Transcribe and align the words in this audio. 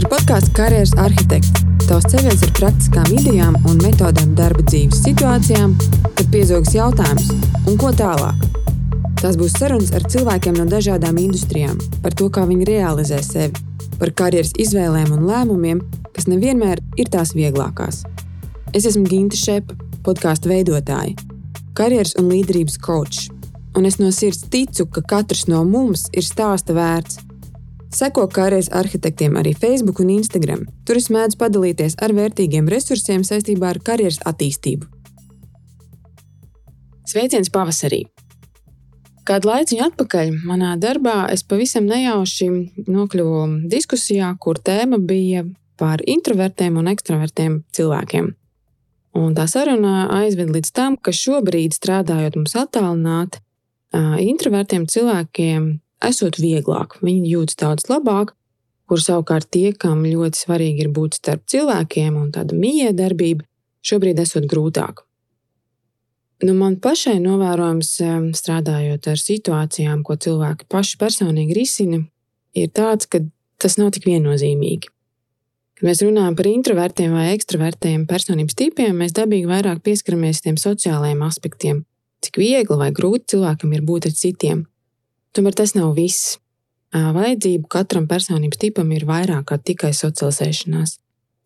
ir 0.00 0.06
podkāsts 0.08 0.52
Karjeras 0.56 0.92
arhitekts. 1.02 1.64
Tavs 1.84 2.06
ceļš 2.08 2.44
ar 2.46 2.52
praktiskām 2.56 3.08
idejām 3.12 3.56
un 3.68 3.80
metodēm 3.82 4.32
darba 4.38 4.62
dzīves 4.64 5.02
situācijām, 5.04 5.74
kad 6.16 6.30
piezogas 6.32 6.72
jautājums, 6.76 7.26
un 7.68 7.76
ko 7.80 7.90
tālāk. 7.96 8.38
Tās 9.20 9.36
būs 9.36 9.58
sarunas 9.58 9.92
ar 9.96 10.06
cilvēkiem 10.08 10.56
no 10.56 10.64
dažādām 10.70 11.18
industrijām 11.20 11.76
par 12.04 12.16
to, 12.16 12.30
kā 12.32 12.46
viņi 12.48 12.68
realizē 12.70 13.20
sevi, 13.26 13.60
par 14.00 14.14
karjeras 14.16 14.54
izvēlēm 14.62 15.12
un 15.18 15.26
lēmumiem, 15.28 15.82
kas 16.16 16.30
nevienmēr 16.30 16.80
ir 16.96 17.10
tās 17.12 17.34
vieglākās. 17.36 18.04
Es 18.72 18.88
esmu 18.88 19.04
Ginta 19.10 19.36
Šepa, 19.36 19.76
podkāstu 20.06 20.54
veidotāja, 20.54 21.18
karjeras 21.76 22.16
un 22.20 22.30
līderības 22.32 22.78
coach, 22.80 23.26
un 23.76 23.90
es 23.90 24.00
no 24.00 24.08
sirds 24.14 24.46
ticu, 24.48 24.88
ka 24.88 25.04
katrs 25.16 25.48
no 25.50 25.60
mums 25.68 26.08
ir 26.16 26.24
stāsta 26.24 26.76
vērts 26.78 27.20
Seko 27.90 28.28
karjeras 28.30 28.68
arhitektiem 28.70 29.34
arī 29.34 29.50
Facebook 29.58 29.98
un 30.00 30.12
Instagram. 30.14 30.62
Tur 30.86 31.00
es 31.00 31.08
mēdzu 31.10 31.40
padalīties 31.40 31.96
ar 31.98 32.14
vērtīgiem 32.14 32.70
resursiem 32.70 33.24
saistībā 33.26 33.72
ar 33.72 33.80
karjeras 33.82 34.20
attīstību. 34.30 34.86
Sveiciens 37.10 37.50
pavasarī! 37.50 38.04
Kādu 39.26 39.50
laiku 39.50 39.80
atpakaļ 39.82 40.30
manā 40.46 40.76
darbā 40.80 41.26
es 41.34 41.42
pavisam 41.42 41.84
nejauši 41.90 42.48
nokļuvu 42.86 43.42
diskusijā, 43.70 44.30
kur 44.38 44.58
tēma 44.58 44.98
bija 45.02 45.44
par 45.78 46.02
introvertiem 46.06 46.78
un 46.78 46.88
ekstravertiem 46.90 47.60
cilvēkiem. 47.74 48.32
Un 49.18 49.34
tā 49.34 49.48
saruna 49.50 50.06
aizved 50.20 50.50
līdz 50.54 50.72
tam, 50.74 50.96
ka 50.96 51.10
šobrīd, 51.10 51.74
strādājot 51.74 52.38
mums 52.38 52.54
attālināti, 52.58 53.42
introvertiem 54.22 54.86
cilvēkiem 54.86 55.70
esot 56.04 56.38
vieglāk, 56.40 56.98
viņi 57.04 57.34
jūtas 57.34 57.58
daudz 57.60 57.88
labāk, 57.90 58.34
kur 58.90 59.02
savukārt 59.02 59.50
tie, 59.54 59.70
kam 59.72 60.02
ļoti 60.02 60.44
svarīgi 60.44 60.86
ir 60.86 60.90
būt 60.94 61.20
starp 61.20 61.44
cilvēkiem 61.50 62.16
un 62.18 62.32
tāda 62.34 62.56
miedarbība, 62.56 63.46
šobrīd 63.86 64.18
esot 64.22 64.48
grūtāk. 64.50 65.04
Nu, 66.40 66.54
man 66.56 66.78
pašai 66.80 67.18
novērojams, 67.20 67.90
strādājot 68.38 69.10
ar 69.12 69.20
situācijām, 69.20 70.00
ko 70.06 70.16
cilvēki 70.16 70.66
paši 70.72 70.96
personīgi 71.02 71.56
risina, 71.58 72.00
ir 72.56 72.72
tāds, 72.72 73.06
ka 73.06 73.20
tas 73.60 73.76
nav 73.76 73.92
tik 73.94 74.08
viennozīmīgi. 74.08 74.88
Kad 75.76 75.86
mēs 75.86 76.00
runājam 76.04 76.34
par 76.36 76.48
introvertiem 76.48 77.12
vai 77.16 77.28
ekstravertiem 77.34 78.06
personības 78.08 78.56
tipiem, 78.56 78.96
mēs 79.04 79.14
dabīgi 79.16 79.48
vairāk 79.48 79.84
pieskaramies 79.84 80.40
tiem 80.44 80.56
sociālajiem 80.60 81.20
aspektiem, 81.28 81.84
cik 82.24 82.40
viegli 82.40 82.80
vai 82.80 82.90
grūti 82.96 83.36
cilvēkam 83.36 83.76
ir 83.76 83.84
būt 83.84 84.08
ar 84.08 84.16
citiem, 84.16 84.64
Tomēr 85.36 85.54
tas 85.54 85.76
nav 85.76 85.94
viss. 85.94 86.38
Vajadzību 86.90 87.68
katram 87.70 88.08
personības 88.10 88.58
tipam 88.58 88.88
ir 88.90 89.04
vairāk 89.06 89.46
kā 89.52 89.60
tikai 89.62 89.92
socializēšanās. 89.94 90.96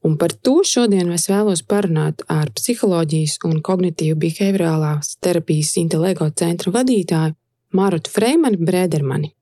Un 0.04 0.16
par 0.20 0.32
to 0.32 0.58
šodien 0.68 1.10
es 1.12 1.28
vēlos 1.28 1.62
parunāt 1.68 2.24
ar 2.32 2.50
psiholoģijas 2.56 3.38
un 3.48 3.60
kognitīvu 3.64 4.16
behaviorālās 4.20 5.14
terapijas 5.24 5.74
intelektu 5.80 6.30
centra 6.40 6.72
vadītāju 6.72 7.36
Marutu 7.76 8.12
Freimanu 8.12 8.60
Brēdermani. 8.64 9.32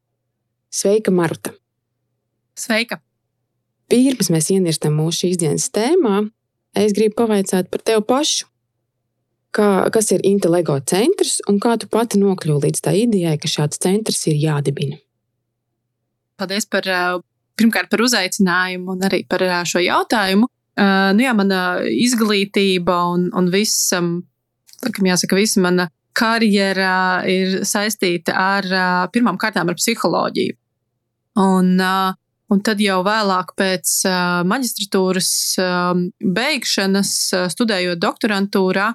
Sveika, 0.73 1.15
Maruta! 1.15 1.55
Sveika! 2.59 3.01
Pirms 3.91 4.31
mēs 4.33 4.51
ienirstam 4.55 4.95
mūsu 4.97 5.27
šīs 5.27 5.43
dienas 5.43 5.67
tēmā, 5.75 6.23
es 6.79 6.95
gribu 6.97 7.19
pavaicāt 7.23 7.69
par 7.71 7.83
tevi 7.85 8.07
pašu 8.09 8.52
kā, 9.55 9.69
kas 9.93 10.11
ir 10.15 10.25
intelekto 10.27 10.79
centrs 10.89 11.41
un 11.51 11.61
kā 11.63 11.77
tu 11.81 11.89
pati 11.93 12.21
nokļuvi 12.21 12.69
līdz 12.69 12.85
tā 12.85 12.95
idejai, 13.05 13.37
ka 13.41 13.51
šāds 13.51 13.81
centrs 13.83 14.25
ir 14.31 14.41
jādibina? 14.41 14.99
Paldies 16.41 16.67
par, 16.67 16.89
pirmkārt 17.59 17.93
par 17.93 18.03
uzaicinājumu 18.03 18.97
un 18.97 19.07
arī 19.07 19.23
par 19.29 19.45
šo 19.69 19.83
jautājumu. 19.85 20.49
Nu 20.81 21.21
jā, 21.21 21.35
mana 21.37 21.83
izglītība 21.85 22.97
un, 23.13 23.29
un 23.37 23.51
viss, 23.53 23.93
laikam 23.93 25.11
jāsaka, 25.11 25.37
visa 25.37 25.61
mana 25.63 25.91
karjera 26.17 27.23
ir 27.29 27.63
saistīta 27.69 28.35
ar 28.37 28.67
pirmām 29.13 29.39
kārtām 29.41 29.69
ar 29.69 29.77
psiholoģiju. 29.79 30.57
Un, 31.43 31.77
un 32.53 32.65
tad 32.65 32.81
jau 32.85 32.99
vēlāk 33.05 33.55
pēc 33.57 33.95
maģistratūras 34.49 35.31
beigšanas, 36.41 37.15
studējot 37.53 38.01
doktorantūrā, 38.03 38.91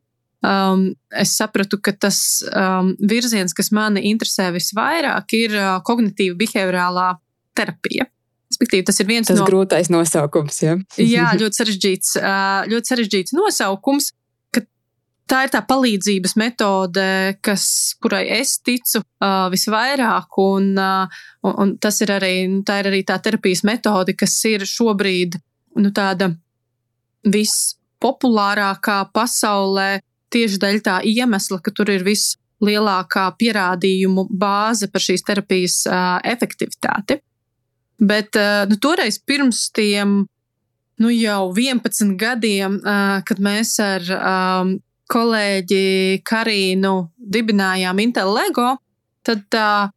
um, 0.45 0.89
es 1.15 1.35
sapratu, 1.37 1.79
ka 1.81 1.93
tas 1.95 2.19
um, 2.51 2.93
virziens, 3.09 3.55
kas 3.57 3.71
mani 3.75 4.05
interesē 4.11 4.49
visvairāk, 4.55 5.33
ir 5.37 5.57
uh, 5.57 5.71
kognitīva 5.85 6.37
behaviorālā 6.39 7.09
terapija. 7.57 8.07
Respektīvi, 8.47 8.85
tas 8.87 9.01
ir 9.03 9.09
viens 9.09 9.27
tas 9.27 9.41
no 9.41 9.47
grūtais 9.47 9.89
nosaukums. 9.91 10.61
Ja? 10.63 10.77
jā, 11.01 11.31
ļoti 11.41 11.63
sarežģīts, 11.63 12.15
uh, 12.21 12.63
ļoti 12.71 12.93
sarežģīts 12.93 13.37
nosaukums. 13.37 14.13
Tā 15.27 15.41
ir 15.43 15.49
tā 15.51 15.59
palīdzības 15.67 16.37
metode, 16.39 17.03
kas, 17.43 17.63
kurai 17.99 18.21
es 18.37 18.53
ticu 18.63 19.01
uh, 19.01 19.49
visvairāk, 19.51 20.37
un, 20.39 20.69
uh, 20.79 21.17
un, 21.43 21.57
un 21.65 21.73
tas 21.83 21.99
ir 22.05 22.13
arī, 22.15 22.31
tā 22.63 22.77
ir 22.79 22.87
arī 22.93 23.01
tā 23.03 23.17
terapijas 23.19 23.65
metode, 23.67 24.15
kas 24.15 24.37
ir 24.47 24.63
šobrīd 24.63 25.35
nu, 25.83 25.91
tāda 25.91 26.29
vispopulārākā 27.27 29.01
pasaulē 29.11 29.97
tieši 30.33 30.59
dēļ 30.61 30.79
tā 30.85 30.97
iemesla, 31.07 31.59
ka 31.63 31.73
tur 31.75 31.91
ir 31.93 32.05
vislielākā 32.07 33.27
pierādījumu 33.39 34.27
bāze 34.31 34.89
par 34.91 35.03
šīs 35.03 35.25
terapijas 35.27 35.81
uh, 35.89 36.17
efektivitāti. 36.27 37.19
Bet 37.97 38.37
uh, 38.37 38.65
nu, 38.69 38.77
toreiz 38.81 39.19
pirms 39.19 39.67
tiem 39.75 40.19
nu, 40.97 41.13
jau 41.13 41.53
11 41.53 42.17
gadiem, 42.19 42.79
uh, 42.81 43.19
kad 43.25 43.41
mēs 43.43 43.77
ar 43.83 44.09
um, 44.17 44.75
kolēģi 45.11 46.19
Karīnu 46.27 46.95
dibinājām 47.17 48.03
Intel 48.03 48.33
Lego, 48.35 48.73
tad 49.25 49.45
uh, 49.55 49.87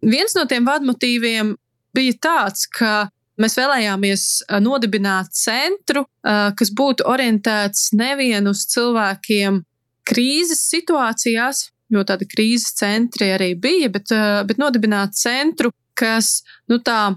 viens 0.00 0.34
no 0.38 0.46
tiem 0.48 0.66
vadmotīviem 0.66 1.52
bija 1.96 2.18
tāds, 2.26 2.66
ka 2.72 3.06
Mēs 3.36 3.52
vēlējāmies 3.58 4.22
nodibināt 4.64 5.34
centru, 5.36 6.06
kas 6.24 6.70
būtu 6.72 7.04
orientēts 7.04 7.90
nevien 7.96 8.48
uz 8.48 8.64
cilvēkiem 8.72 9.60
krīzes 10.06 10.66
situācijās, 10.70 11.66
jo 11.92 12.02
tādi 12.06 12.28
krīzes 12.30 12.74
centri 12.78 13.30
arī 13.34 13.52
bija, 13.58 13.90
bet, 13.92 14.12
bet 14.46 14.60
nodibināt 14.62 15.16
centru, 15.18 15.72
kas 15.96 16.42
nu, 16.70 16.80
tā 16.82 17.16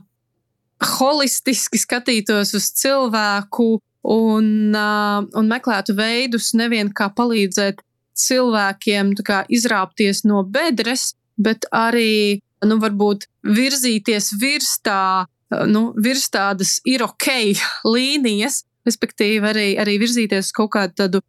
holistiski 0.97 1.79
skatītos 1.81 2.53
uz 2.55 2.69
cilvēku 2.79 3.71
un, 4.09 4.51
un 4.75 5.49
meklētu 5.49 5.95
veidus 5.97 6.53
nevien 6.55 6.91
kā 6.95 7.09
palīdzēt 7.15 7.81
cilvēkiem 8.19 9.15
kā, 9.25 9.43
izrāpties 9.51 10.23
no 10.27 10.43
bedres, 10.43 11.13
bet 11.39 11.67
arī 11.75 12.39
nu, 12.67 12.79
varbūt 12.79 13.27
virzīties 13.47 14.33
virs 14.39 14.77
tā 14.83 15.27
Eh, 15.49 15.65
nu, 15.65 15.89
virs 15.97 16.29
tādas 16.29 16.77
ir 16.87 17.03
ok 17.05 17.29
līnijas, 17.95 18.63
respektīvi 18.87 19.51
arī, 19.51 19.67
arī 19.81 19.97
virzīties 20.01 20.49
uz 20.49 20.55
kaut 20.55 20.73
kādu 20.77 20.97
tādu 21.03 21.23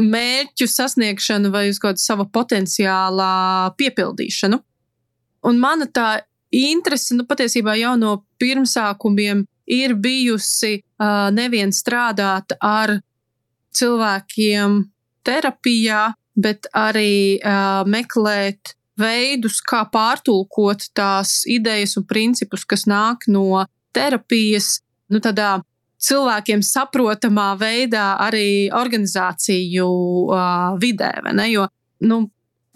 mērķu 0.00 0.68
sasniegšanu 0.68 1.50
vai 1.54 1.66
uz 1.70 1.80
kādu 1.82 2.00
sava 2.02 2.26
potenciālā 2.28 3.72
piepildīšanu. 3.78 4.60
Un 5.46 5.60
mana 5.62 5.86
tā 5.86 6.08
interese, 6.54 7.14
nu, 7.16 7.26
patiesībā 7.28 7.76
jau 7.80 7.94
no 8.00 8.18
pirmsākumiem 8.40 9.44
ir 9.66 9.94
bijusi 9.98 10.78
uh, 10.80 11.28
nevien 11.34 11.72
strādāt 11.74 12.54
ar 12.62 12.98
cilvēkiem 13.76 14.82
terapijā, 15.26 16.12
bet 16.36 16.68
arī 16.76 17.38
uh, 17.40 17.82
meklēt 17.88 18.76
veidus, 19.00 19.60
kā 19.64 19.84
pārtulkot 19.92 20.90
tās 20.96 21.42
idejas 21.50 21.96
un 22.00 22.06
principus, 22.08 22.64
kas 22.64 22.86
nāk 22.88 23.26
no 23.28 23.64
terapijas, 23.96 24.80
nu, 25.12 25.20
tādā 25.24 25.58
cilvēkiem 26.02 26.62
saprotamā 26.64 27.54
veidā 27.60 28.16
arī 28.22 28.68
organizāciju 28.74 29.88
uh, 29.88 30.76
vidē. 30.80 31.12
Jo 31.50 31.66
nu, 32.04 32.26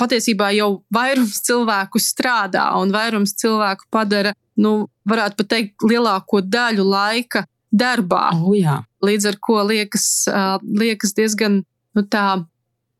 patiesībā 0.01 0.51
jau 0.57 0.71
vairums 0.93 1.43
cilvēku 1.45 2.01
strādā 2.01 2.71
un 2.81 2.93
vairums 2.95 3.35
cilvēku 3.37 3.89
padara, 3.93 4.33
nu, 4.61 4.89
varētu 5.09 5.41
pat 5.43 5.51
teikt, 5.53 5.75
lielāko 5.85 6.41
daļu 6.45 6.87
laika 6.87 7.45
darbā. 7.71 8.31
Oh, 8.35 8.55
jā. 8.57 8.81
Līdz 9.05 9.31
ar 9.31 9.37
to 9.47 9.59
liekas, 9.69 10.07
uh, 10.29 10.57
liekas 10.61 11.15
diezgan 11.17 11.61
nu, 11.97 12.05
tā 12.05 12.43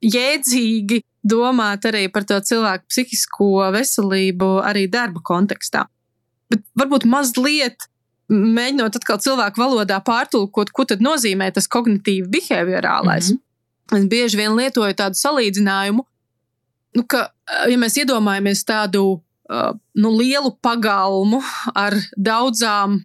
jēdzīgi 0.05 1.03
domāt 1.21 1.85
arī 1.89 2.07
par 2.13 2.25
to 2.29 2.39
cilvēku 2.41 2.89
psihisko 2.89 3.71
veselību, 3.75 4.53
arī 4.65 4.87
darba 4.93 5.21
kontekstā. 5.25 5.85
Bet 6.51 6.65
varbūt 6.79 7.07
mazliet 7.07 7.90
mēģinot 8.31 8.97
atkal 9.01 9.19
cilvēku 9.23 9.61
valodā 9.61 9.99
pārtulkot, 10.07 10.71
ko 10.73 10.87
tad 10.89 11.03
nozīmē 11.05 11.51
tas 11.55 11.69
kognitīvi 11.71 12.29
behaviorālais. 12.31 13.33
Mm 13.33 13.37
-hmm. 13.37 13.99
Es 13.99 14.07
bieži 14.07 14.37
vien 14.39 14.55
lietoju 14.55 14.95
tādu 14.95 15.19
salīdzinājumu, 15.19 16.05
nu, 16.97 17.05
ka, 17.07 17.31
ja 17.69 17.79
mēs 17.79 17.99
iedomājamies 17.99 18.65
tādu 18.65 19.03
uh, 19.51 19.73
nu, 19.95 20.13
lielu 20.15 20.53
pagalmu 20.63 21.43
ar 21.75 21.97
daudzām 22.17 23.01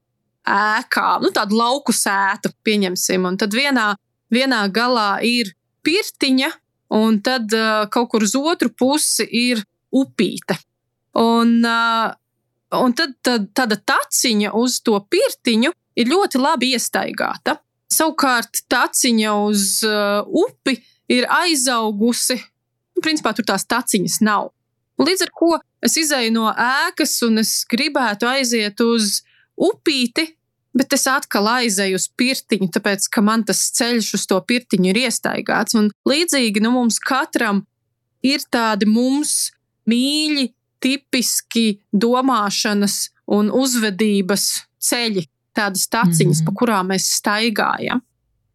ēkā, 0.46 1.08
nu, 1.22 1.32
tādu 1.34 1.58
lauku 1.58 1.94
sētu, 1.96 2.54
pieņemsim. 2.64 3.26
Un 3.26 3.38
tad 3.38 3.54
vienā, 3.58 3.96
vienā 4.30 4.68
galā 4.70 5.20
ir 5.26 5.56
pirtiņa, 5.86 6.52
un 6.90 7.22
tad 7.26 7.54
uh, 7.54 7.88
kaut 7.90 8.12
kur 8.14 8.26
uz 8.26 8.36
otru 8.36 8.70
pusi 8.70 9.26
ir 9.26 9.64
upīte. 9.96 10.58
Un, 11.18 11.64
uh, 11.66 12.14
un 12.74 12.96
tad, 12.98 13.16
tad 13.26 13.50
tāda 13.58 13.78
taciņa 13.78 14.54
uz 14.58 14.80
to 14.86 14.98
pirtiņu 15.12 15.72
ir 16.00 16.12
ļoti 16.12 16.42
labi 16.42 16.74
iestaigāta. 16.76 17.60
Savukārt 17.92 18.66
taciņa 18.72 19.36
uz 19.46 19.80
uh, 19.86 20.26
upi 20.26 20.80
ir 21.12 21.28
aizaugusi. 21.30 22.40
Nu, 22.96 23.04
principā 23.04 23.36
tur 23.36 23.46
tās 23.48 23.68
taciņas 23.70 24.22
nav. 24.26 24.50
Līdz 25.02 25.26
ar 25.26 25.32
to 25.36 25.52
es 25.86 25.98
izēju 26.00 26.34
no 26.34 26.48
ēkas 26.50 27.18
un 27.28 27.42
es 27.44 27.60
gribētu 27.70 28.28
aiziet 28.32 28.80
uz 28.84 29.20
upīti, 29.60 30.30
bet 30.76 30.96
es 30.96 31.06
atkal 31.08 31.48
aizēju 31.52 32.00
uz 32.00 32.08
pirtiņu, 32.20 32.70
tāpēc 32.76 33.08
ka 33.12 33.24
man 33.24 33.44
tas 33.48 33.62
ceļš 33.76 34.14
uz 34.18 34.26
to 34.32 34.40
pirtiņu 34.40 34.92
ir 34.92 35.02
iestaigāts. 35.06 35.76
Un 35.78 35.92
līdzīgi 36.08 36.64
nu, 36.64 36.74
mums 36.76 37.00
katram 37.04 37.64
ir 38.26 38.44
tādi 38.52 38.88
mums 38.90 39.52
mīļi, 39.90 40.50
tipiski 40.86 41.80
domāšanas 41.94 43.10
un 43.34 43.50
uzvedības 43.50 44.50
ceļi, 44.86 45.26
tādas 45.56 45.88
taciņas, 45.90 46.42
mm 46.42 46.44
-hmm. 46.44 46.46
pa 46.46 46.60
kurām 46.60 46.92
mēs 46.94 47.10
staigājam. 47.18 48.04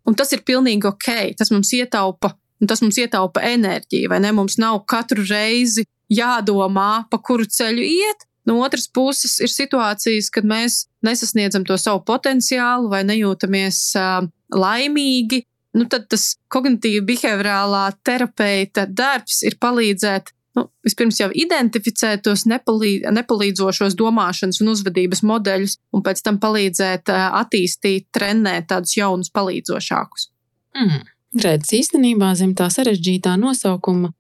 Un 0.06 0.14
tas 0.14 0.32
ir 0.32 0.44
pilnīgi 0.46 0.88
ok. 0.88 1.34
Tas 1.38 1.50
mums 1.50 1.72
ietaupa, 1.76 2.34
tas 2.66 2.82
mums 2.82 2.98
ietaupa 2.98 3.42
enerģiju, 3.46 4.08
vai 4.10 4.20
ne? 4.20 4.32
Mums 4.32 4.58
nav 4.58 4.82
katru 4.86 5.24
reizi 5.26 5.86
jādomā, 6.10 7.04
pa 7.10 7.18
kuru 7.18 7.46
ceļu 7.46 7.84
iet. 7.86 8.26
No 8.46 8.58
otras 8.64 8.88
puses, 8.88 9.36
ir 9.40 9.52
situācijas, 9.52 10.30
kad 10.32 10.44
mēs 10.48 10.86
nesasniedzam 11.06 11.64
to 11.64 11.76
savu 11.78 12.00
potenciālu 12.08 12.88
vai 12.90 13.02
nejūtamies 13.04 13.78
uh, 14.00 14.26
laimīgi. 14.50 15.44
Nu, 15.76 15.86
tad 15.86 16.08
tas 16.10 16.34
kognitīvi 16.50 17.04
behaviorālā 17.12 17.84
terapeita 18.02 18.88
darbs 18.88 19.44
ir 19.46 19.54
palīdzēt 19.60 20.32
nu, 20.58 20.66
vispirms 20.86 21.20
jau 21.20 21.28
identificēt 21.34 22.24
tos 22.26 22.46
nepalīd, 22.50 23.06
nepalīdzošos 23.14 23.96
domāšanas 23.98 24.60
un 24.62 24.72
uzvedības 24.74 25.22
modeļus, 25.26 25.76
un 25.94 26.04
pēc 26.06 26.22
tam 26.26 26.40
palīdzēt 26.42 27.12
attīstīt, 27.14 28.08
trenēt 28.14 28.70
tādus 28.72 28.96
jaunus, 28.98 29.32
palīdzošākus. 29.34 30.30
Mm. 30.78 31.04
Redz, 31.40 31.74
īstenībā 31.78 32.32
zem 32.38 32.56
tā 32.58 32.66
sarežģītā 32.72 33.36
nosaukuma 33.38 34.10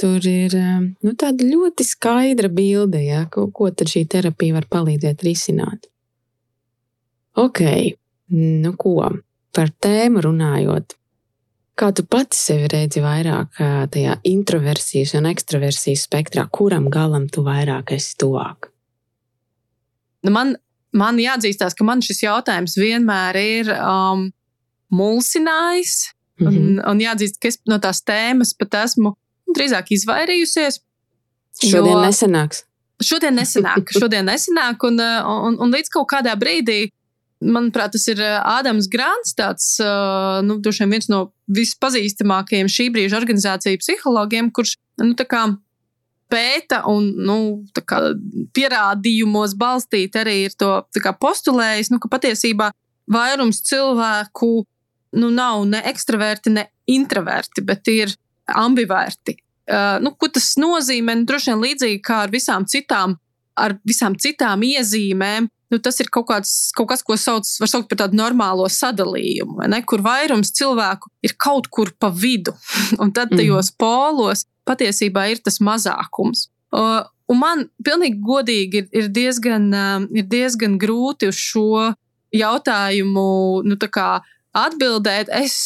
tur 0.00 0.24
ir 0.26 0.54
nu, 0.56 1.12
tāda 1.18 1.44
ļoti 1.44 1.84
skaidra 1.84 2.48
bilde, 2.52 3.02
ja, 3.04 3.24
ko, 3.32 3.48
ko 3.52 3.68
tad 3.74 3.90
šī 3.92 4.06
terapija 4.10 4.56
var 4.56 4.68
palīdzēt 4.70 5.24
risināt. 5.26 5.90
Ok, 7.40 7.60
nu 8.32 8.72
ko, 8.80 8.96
par 9.56 9.74
tēmu 9.82 10.24
runājot. 10.24 10.96
Kā 11.80 11.88
tu 11.96 12.04
pati 12.04 12.36
sevi 12.36 12.66
redzi 12.68 13.00
vairāk 13.00 13.56
tajā 13.94 14.18
introversijas 14.28 15.14
un 15.16 15.28
ekstraversijas 15.30 16.04
spektrā, 16.04 16.44
kuram 16.52 16.90
galam 16.92 17.24
tu 17.32 17.44
vairāk 17.46 17.94
esi 17.96 18.18
tuvāk? 18.20 18.68
Nu 20.26 20.34
man, 20.34 20.52
man 20.92 21.16
jāatzīstās, 21.22 21.76
ka 21.78 21.86
man 21.88 22.04
šis 22.04 22.20
jautājums 22.26 22.76
vienmēr 22.76 23.38
ir 23.40 23.72
um, 23.78 24.28
mulsinājis. 24.92 26.10
Mm 26.40 26.46
-hmm. 26.46 26.56
un, 26.56 26.82
un 26.90 27.00
jāatzīst, 27.00 27.40
ka 27.40 27.48
es 27.48 27.58
no 27.68 27.76
tās 27.78 28.00
tēmas 28.04 28.54
pat 28.56 28.74
esmu 28.84 29.14
drīzāk 29.56 29.92
izvairījusies. 29.96 30.80
Šodien 31.60 32.00
nesenāks. 32.04 32.64
Šodien 33.00 33.36
nesenāk, 33.36 33.92
šodien 34.00 34.28
nesenāk, 34.28 34.84
un, 34.84 35.00
un, 35.00 35.56
un 35.60 35.72
līdz 35.72 35.92
kaut 35.92 36.08
kādā 36.12 36.36
brīdī 36.36 36.90
manuprāt, 37.40 37.94
tas 37.94 38.06
ir 38.12 38.20
Ādams 38.22 38.88
Grants, 38.92 39.34
tāds, 39.36 39.72
nu, 40.46 40.58
viens 40.62 41.08
no 41.10 41.22
vispazīstamākajiem 41.50 42.70
šī 42.70 42.90
brīža 42.94 43.18
organizāciju 43.20 43.80
psihologiem, 43.80 44.50
kurš, 44.54 44.76
nu, 45.02 45.16
kā 45.16 45.46
pēta 46.30 46.84
un 46.90 47.10
nu, 47.26 47.38
kā, 47.74 48.00
pierādījumos 48.56 49.56
balstīt 49.58 50.16
arī 50.20 50.44
ir 50.46 50.56
to 50.58 50.76
kā, 51.02 51.14
postulējis, 51.16 51.90
nu, 51.92 52.00
ka 52.02 52.10
patiesībā 52.12 52.70
vairums 53.10 53.62
cilvēku 53.66 54.50
nu, 55.18 55.30
nav 55.34 55.64
ne 55.66 55.82
ekstraverti, 55.90 56.52
ne 56.54 56.68
introverti, 56.90 57.64
bet 57.66 57.88
ir 57.90 58.12
ambiverti. 58.50 59.36
Uh, 59.70 59.98
nu, 60.02 60.12
ko 60.18 60.30
tas 60.32 60.52
nozīmē? 60.58 61.14
Nu, 61.18 61.26
droši 61.28 61.52
vien 61.52 61.64
līdzīgi 61.64 62.00
kā 62.06 62.24
ar 62.26 62.32
visām 62.32 62.66
citām, 62.70 63.16
ar 63.58 63.76
visām 63.86 64.16
citām 64.18 64.62
iezīmēm, 64.66 65.46
nu, 65.70 65.78
tas 65.78 66.00
ir 66.02 66.10
kaut, 66.12 66.26
kāds, 66.30 66.52
kaut 66.76 66.90
kas, 66.90 67.04
ko 67.06 67.16
sauc, 67.20 67.46
var 67.62 67.70
saukt 67.70 67.88
par 67.90 68.02
tādu 68.02 68.18
normālo 68.18 68.66
sadalījumu, 68.70 69.62
ne, 69.70 69.82
kur 69.86 70.02
vairums 70.04 70.52
cilvēku 70.56 71.12
ir 71.26 71.36
kaut 71.38 71.70
kur 71.72 71.92
pa 71.98 72.10
vidu, 72.10 72.54
un 73.02 73.12
tad 73.14 73.32
tajos 73.34 73.72
mm. 73.72 73.78
polos 73.80 74.46
patiesībā 74.68 75.30
ir 75.30 75.42
tas 75.44 75.60
mazākums. 75.64 76.48
Uh, 76.70 77.02
un 77.30 77.40
man 77.40 77.64
pilnīgi 77.86 78.20
godīgi 78.22 78.82
ir, 78.82 78.90
ir, 78.94 79.08
diezgan, 79.14 79.70
uh, 79.74 80.04
ir 80.14 80.26
diezgan 80.30 80.76
grūti 80.78 81.30
uz 81.30 81.38
šo 81.38 81.92
jautājumu 82.34 83.30
nu, 83.66 83.78
atbildēt. 84.56 85.30
Es, 85.34 85.56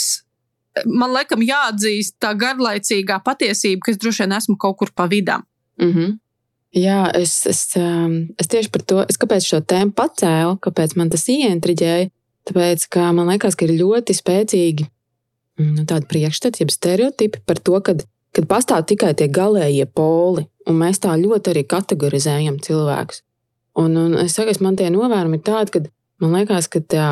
man 0.87 1.13
liekas, 1.13 1.41
jāatzīst 1.45 2.17
tā 2.23 2.33
garlaicīgā 2.41 3.21
patiesība, 3.25 3.85
ka 3.85 3.93
es 3.95 4.01
droši 4.01 4.25
vien 4.25 4.37
esmu 4.39 4.57
kaut 4.61 4.79
kur 4.81 4.93
pa 4.97 5.09
vidam. 5.11 5.45
Mm 5.81 5.93
-hmm. 5.93 6.19
Jā, 6.75 7.05
es, 7.15 7.37
es, 7.47 7.69
um, 7.79 8.17
es 8.41 8.51
tieši 8.51 8.71
par 8.75 8.83
to, 8.83 9.03
es 9.07 9.19
kāpēc 9.21 9.47
šo 9.47 9.61
tēmu 9.63 9.95
pacēlu, 9.95 10.57
kāpēc 10.65 10.97
man 10.99 11.13
tas 11.13 11.29
ientriģēja. 11.31 12.11
Tāpēc, 12.45 12.89
ka 12.93 13.13
man 13.17 13.31
liekas, 13.31 13.55
ka 13.57 13.65
ir 13.65 13.79
ļoti 13.79 14.17
spēcīgi 14.17 14.89
nu, 15.63 15.85
tādi 15.89 16.11
priekšstati, 16.11 16.61
jeb 16.61 16.73
stereotipi 16.75 17.41
par 17.47 17.63
to, 17.63 17.79
ka 17.81 17.95
kad 18.35 18.49
pastāv 18.51 18.85
tikai 18.91 19.13
tie 19.15 19.29
galējie 19.31 19.87
poli, 19.95 20.49
un 20.69 20.79
mēs 20.81 21.01
tā 21.05 21.15
ļoti 21.19 21.53
arī 21.53 21.63
kategorizējam 21.71 22.59
cilvēkus. 22.65 23.23
Un, 23.79 23.97
un 23.99 24.17
es 24.23 24.37
saku, 24.37 24.55
man 24.63 24.79
tie 24.79 24.91
novērojumi 24.95 25.39
ir 25.39 25.45
tādi, 25.47 25.75
ka 25.75 25.83
man 26.23 26.37
liekas, 26.39 26.69
ka 26.71 26.83
tā, 26.83 27.09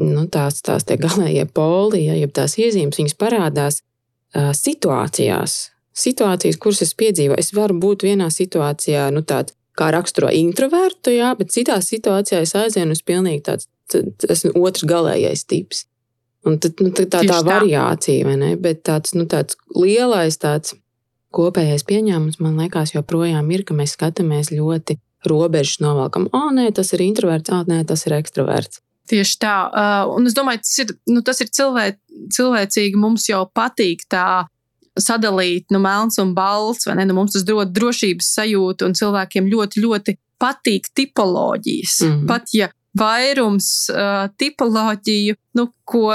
nu, 0.00 0.26
tās, 0.32 0.60
tās 0.64 0.84
galējie 0.88 1.46
poli, 1.56 2.06
ja, 2.08 2.16
jeb 2.18 2.32
tās 2.36 2.58
iezīmes, 2.60 3.00
viņas 3.00 3.16
parādās 3.20 3.80
uh, 3.80 4.52
situācijās, 4.56 5.56
situācijas, 5.94 6.58
kuras 6.60 6.82
es 6.84 6.94
piedzīvoju. 6.98 7.38
Es 7.40 7.52
varu 7.54 7.76
būt 7.80 8.04
vienā 8.06 8.30
situācijā, 8.32 9.06
nu, 9.14 9.22
tāds, 9.26 9.56
kā 9.78 9.90
raksturo 9.94 10.30
introvertu, 10.30 11.14
jā, 11.14 11.32
bet 11.38 11.50
citā 11.54 11.80
situācijā 11.82 12.44
es 12.44 12.54
aizienu 12.58 12.94
uz 12.94 13.02
pilnīgi 13.02 13.42
tāds, 13.48 13.68
tas 13.90 14.44
otrs 14.54 14.86
galīgais 14.86 15.46
tips. 15.50 15.84
Un 16.44 16.58
tad, 16.60 16.78
nu, 16.84 16.92
tā 16.94 17.06
tā, 17.08 17.22
tā 17.26 17.40
variācija, 17.46 18.26
vai 18.28 18.36
ne? 18.38 18.52
Bet 18.60 18.84
tāds, 18.86 19.14
nu, 19.16 19.24
tāds 19.30 19.56
lielais 19.74 20.36
tāds 20.38 20.76
kopējais 21.34 21.86
pieņēmums, 21.88 22.38
man 22.44 22.60
liekas, 22.60 22.94
joprojām 22.94 23.48
ir, 23.54 23.64
ka 23.66 23.74
mēs 23.74 23.96
skatāmies 23.96 24.52
ļoti 24.54 24.98
robežas 25.26 25.80
novelkam. 25.82 26.28
O, 26.36 26.46
nē, 26.54 26.68
tas 26.76 26.92
ir 26.94 27.02
introverts, 27.06 27.50
o, 27.50 27.62
nē, 27.66 27.82
tas 27.88 28.04
ir 28.06 28.18
ekstraverts. 28.20 28.82
Tieši 29.10 29.36
tā. 29.40 29.54
Uh, 29.68 30.14
un 30.16 30.28
es 30.28 30.36
domāju, 30.36 30.62
tas 30.64 30.76
ir, 30.84 30.92
nu, 31.12 31.20
tas 31.24 31.40
ir 31.44 31.50
cilvē, 31.52 31.88
cilvēcīgi. 32.32 33.00
Mums 33.00 33.26
jau 33.28 33.42
patīk 33.52 34.06
tā 34.12 34.44
sadalīt 35.00 35.72
nu, 35.74 35.80
melns 35.82 36.18
un 36.22 36.34
balts, 36.36 36.86
vai 36.86 36.98
ne? 36.98 37.08
Nu, 37.08 37.16
mums 37.18 37.34
tas 37.34 37.46
dod 37.46 37.72
drošības 37.74 38.30
sajūtu, 38.38 38.86
un 38.86 38.94
cilvēkiem 38.98 39.50
ļoti, 39.50 39.82
ļoti 39.84 40.16
patīk 40.42 40.90
tipoloģijas. 40.94 42.00
Mm 42.02 42.12
-hmm. 42.12 42.26
Pat 42.30 42.54
ja 42.54 42.70
vairums 42.98 43.90
uh, 43.90 44.28
tipoloģiju, 44.38 45.34
nu, 45.58 45.66
ko 45.84 46.14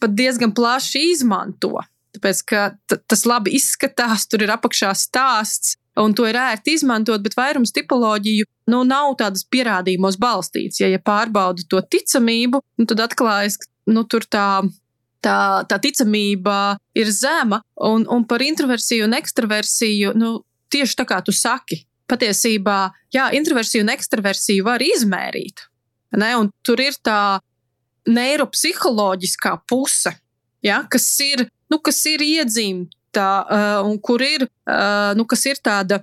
pat 0.00 0.16
diezgan 0.16 0.54
plaši 0.54 1.10
izmanto. 1.12 1.76
Tāpēc, 2.16 2.42
ka 2.48 2.60
tas 3.08 3.26
labi 3.28 3.52
izskatās, 3.58 4.24
tur 4.28 4.42
ir 4.42 4.52
apakšā 4.54 4.94
stāsts, 4.96 5.76
un 6.00 6.14
to 6.16 6.26
ir 6.28 6.36
ērti 6.36 6.76
izmantot, 6.76 7.22
bet 7.24 7.36
vairums 7.36 7.72
tipoloģiju 7.76 8.46
nu, 8.72 8.82
nav 8.88 9.16
tādas 9.20 9.44
pierādījumos 9.52 10.18
balstīts. 10.20 10.80
Ja, 10.80 10.88
ja 10.92 11.00
pārbauda 11.00 11.64
to 11.68 11.80
ticamību, 11.80 12.62
nu, 12.80 12.88
tad 12.88 13.04
atklājas, 13.04 13.60
ka 13.60 13.92
nu, 13.92 14.04
tur 14.04 14.24
tā 14.24 14.62
tā, 15.26 15.38
tā 15.68 15.78
ticamība 15.82 16.76
ir 16.96 17.10
zema. 17.12 17.60
Un, 17.88 18.06
un 18.12 18.24
par 18.28 18.44
introversiju 18.44 19.08
un 19.08 19.16
ekstraversiju, 19.18 20.14
nu, 20.18 20.38
tieši 20.72 20.98
tā 21.00 21.06
kā 21.08 21.20
tu 21.24 21.34
saki, 21.34 21.82
patiesībā, 22.10 22.78
jā, 23.14 23.30
introversiju 23.34 23.84
un 23.84 23.92
ekstraversiju 23.94 24.66
var 24.66 24.84
izmērīt. 24.84 25.66
Ne? 26.16 26.30
Un 26.38 26.50
tur 26.64 26.80
ir 26.82 26.96
tā 27.04 27.38
neiropsiholoģiskā 28.06 29.56
puse, 29.66 30.12
ja? 30.64 30.84
kas, 30.90 31.08
ir, 31.24 31.46
nu, 31.72 31.80
kas 31.82 31.98
ir 32.06 32.22
iedzimta 32.22 33.26
uh, 33.42 33.88
un 33.88 33.98
kur 33.98 34.22
ir, 34.22 34.46
uh, 34.46 35.10
nu, 35.18 35.26
ir 35.26 35.62
tāda 35.64 36.00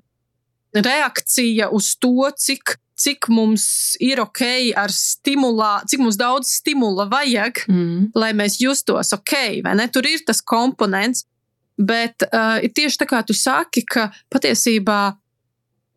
reakcija 0.74 1.70
uz 1.72 1.94
to, 2.02 2.28
cik 2.36 2.76
cik 3.04 3.28
mums 3.34 3.66
ir 4.04 4.22
ok 4.24 4.44
ar 4.80 4.94
stimulā, 4.94 5.82
cik 5.90 6.04
mums 6.04 6.18
daudz 6.20 6.52
stimula 6.60 7.08
vajag, 7.12 7.66
mm. 7.70 8.14
lai 8.16 8.32
mēs 8.38 8.60
justos 8.62 9.14
ok, 9.16 9.64
vai 9.66 9.76
ne? 9.80 9.90
Tur 9.92 10.08
ir 10.08 10.24
tas 10.28 10.40
komponents, 10.40 11.26
bet 11.78 12.26
uh, 12.30 12.62
ir 12.64 12.72
tieši 12.76 13.04
tā 13.04 13.10
kā 13.10 13.24
tu 13.28 13.36
saki, 13.36 13.84
ka 13.90 14.08
patiesībā 14.32 15.02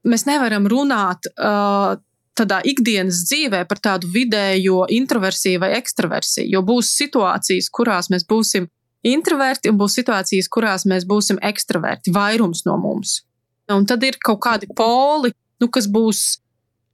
mēs 0.07 0.27
nevaram 0.29 0.67
runāt 0.71 1.29
uh, 1.35 1.99
tādā 2.37 2.61
ikdienas 2.69 3.25
dzīvē 3.31 3.63
par 3.69 3.81
tādu 3.83 4.11
vidējo 4.13 4.85
introversiju 4.93 5.63
vai 5.63 5.73
ekstraversiju. 5.79 6.49
Jo 6.53 6.63
būs 6.67 6.93
situācijas, 6.99 7.71
kurās 7.73 8.11
mēs 8.13 8.27
būsim 8.29 8.69
introverti, 9.07 9.71
un 9.71 9.79
būs 9.81 9.97
situācijas, 10.01 10.51
kurās 10.53 10.87
mēs 10.89 11.07
būsim 11.09 11.41
ekstraverti, 11.45 12.13
vairums 12.15 12.65
no 12.67 12.77
mums. 12.81 13.21
Un 13.73 13.87
tad 13.89 14.05
ir 14.07 14.19
kaut 14.23 14.43
kādi 14.45 14.69
poli, 14.77 15.33
nu, 15.63 15.71
kas 15.73 15.89
būs 15.91 16.23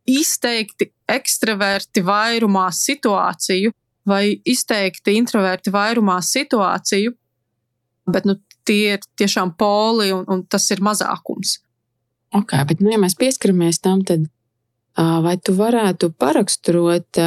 izteikti 0.09 0.91
ekstraverti 1.09 2.03
vairumā 2.05 2.69
situāciju, 2.75 3.73
vai 4.09 4.41
izteikti 4.49 5.15
introverti 5.19 5.71
vairumā 5.71 6.19
situāciju, 6.27 7.13
bet 8.11 8.27
nu, 8.27 8.37
tie 8.67 8.97
ir 8.97 9.05
tiešām 9.19 9.55
poli, 9.59 10.11
un, 10.15 10.25
un 10.31 10.43
tas 10.51 10.69
ir 10.75 10.83
mazākums. 10.83 11.61
Ok, 12.35 12.55
bet, 12.69 12.81
nu, 12.81 12.91
ja 12.93 12.99
mēs 13.01 13.15
pieskaramies 13.19 13.83
tam, 13.83 14.03
tad 14.07 14.27
vai 14.97 15.37
tu 15.45 15.55
varētu 15.57 16.13
paraksturot, 16.21 17.21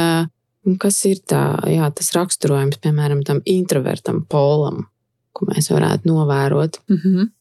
kas 0.82 0.98
ir 1.08 1.22
tā, 1.30 1.42
jā, 1.70 1.88
tas 1.94 2.12
raksturojums, 2.16 2.80
piemēram, 2.82 3.22
tam 3.26 3.40
introvertam 3.46 4.24
polam, 4.28 4.86
ko 5.36 5.48
mēs 5.50 5.70
varētu 5.70 6.10
novērot? 6.10 6.80
Mm 6.90 7.00
-hmm. 7.02 7.32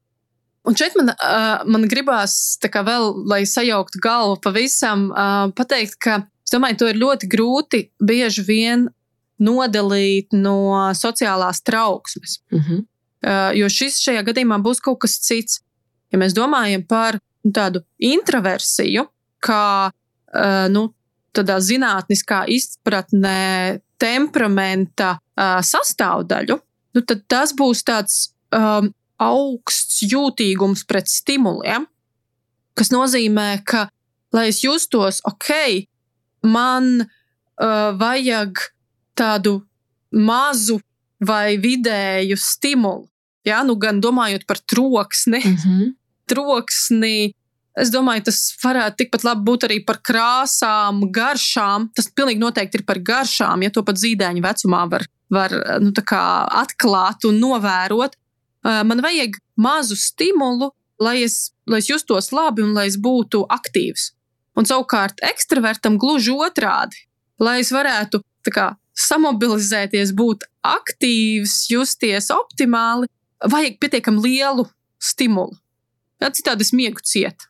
Un 0.66 0.78
šeit 0.78 0.96
man, 0.98 1.12
uh, 1.14 1.62
man 1.70 1.86
gribās 1.90 2.58
vēl, 2.62 3.12
lai 3.30 3.44
sajauktu 3.46 4.02
galvu 4.02 4.40
pavisam, 4.42 5.10
uh, 5.12 5.52
pateikt, 5.56 5.98
ka 6.02 6.24
es 6.46 6.54
domāju, 6.54 6.80
to 6.82 6.90
ir 6.90 7.02
ļoti 7.02 7.30
grūti 7.30 7.82
bieži 8.02 8.46
vien 8.48 8.88
nodalīt 9.42 10.34
no 10.34 10.92
sociālās 10.96 11.62
trauksmes. 11.62 12.40
Mm 12.52 12.60
-hmm. 12.60 12.84
uh, 13.28 13.52
jo 13.58 13.70
šis 13.70 14.00
šajā 14.02 14.24
gadījumā 14.26 14.62
būs 14.64 14.82
kaut 14.82 15.00
kas 15.06 15.20
cits. 15.20 15.62
Ja 16.12 16.20
mēs 16.20 16.34
domājam 16.34 16.88
par 16.88 17.20
nu, 17.44 17.52
tādu 17.52 17.84
introversiju, 17.98 19.08
kā 19.40 19.92
uh, 19.92 20.68
nu, 20.70 20.94
tādā 21.36 21.60
zinātniskā 21.60 22.46
izpratnē 22.48 23.80
temperamenta 23.98 25.18
uh, 25.20 25.60
sastāvdaļu, 25.62 26.60
nu, 26.96 27.02
tad 27.02 27.26
tas 27.28 27.54
būs 27.54 27.84
tāds 27.84 28.32
um, 28.56 28.94
augsts 29.22 30.04
jūtīgums 30.04 30.86
pret 30.88 31.10
stimuliem, 31.12 31.88
kas 32.76 32.92
nozīmē, 32.92 33.64
ka, 33.68 33.88
lai 34.36 34.50
es 34.52 34.62
justos 34.64 35.22
ok, 35.28 35.52
man 36.46 37.06
uh, 37.06 37.92
vajag 37.98 38.60
tādu 39.16 39.62
mazu 40.16 40.80
vai 41.24 41.56
vidēju 41.62 42.38
stimulu. 42.40 43.08
Ja? 43.48 43.62
Nu, 43.64 43.78
gan 43.80 44.02
domājot 44.04 44.46
par 44.48 44.60
troksni, 44.60 45.40
mm 45.40 45.56
-hmm. 45.56 45.96
troksni. 46.32 47.34
Es 47.76 47.90
domāju, 47.92 48.24
tas 48.24 48.56
varētu 48.64 48.96
tikpat 49.04 49.24
labi 49.24 49.44
būt 49.44 49.66
arī 49.68 49.86
par 49.86 50.00
krāsām, 50.00 51.12
garšām. 51.12 51.90
Tas 51.96 52.08
pilnīgi 52.08 52.40
noteikti 52.40 52.80
ir 52.80 52.86
par 52.88 53.00
garšām, 53.00 53.64
ja 53.64 53.70
to 53.70 53.84
pat 53.84 54.00
zīdaiņa 54.00 54.42
vecumā 54.42 54.90
var, 54.92 55.04
var 55.30 55.52
nu, 55.82 55.92
atklāt 56.64 57.28
un 57.28 57.40
novērot. 57.40 58.16
Man 58.66 59.04
vajag 59.06 59.38
mazu 59.62 59.98
stimulu, 60.00 60.72
lai 61.02 61.20
es, 61.24 61.52
lai 61.70 61.82
es 61.84 61.90
justos 61.90 62.32
labi 62.34 62.64
un 62.66 62.74
lai 62.74 62.88
es 62.90 62.98
būtu 62.98 63.44
aktīvs. 63.52 64.10
Un 64.58 64.66
savukārt 64.66 65.20
ekstravertam 65.28 66.00
gluži 66.02 66.34
otrādi, 66.34 67.06
lai 67.44 67.60
es 67.62 67.70
varētu 67.76 68.22
kā, 68.54 68.72
samobilizēties, 68.96 70.14
būt 70.16 70.46
aktīvs, 70.66 71.66
justies 71.70 72.32
optimāli, 72.34 73.10
vajag 73.44 73.78
pietiekami 73.82 74.24
lielu 74.24 74.66
stimulu. 75.02 75.58
Jā, 76.24 76.32
citādi 76.32 76.64
es 76.64 76.72
miegu 76.74 77.04
ciet. 77.04 77.50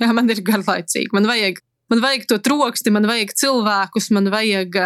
Jā, 0.00 0.08
man 0.16 0.30
ir 0.32 0.40
garlaicīgi. 0.42 1.12
Man 1.14 1.28
vajag, 1.28 1.60
man 1.92 2.00
vajag 2.02 2.24
to 2.30 2.40
troksti, 2.42 2.94
man 2.94 3.06
vajag 3.06 3.34
cilvēkus, 3.36 4.08
man 4.16 4.32
vajag, 4.32 4.80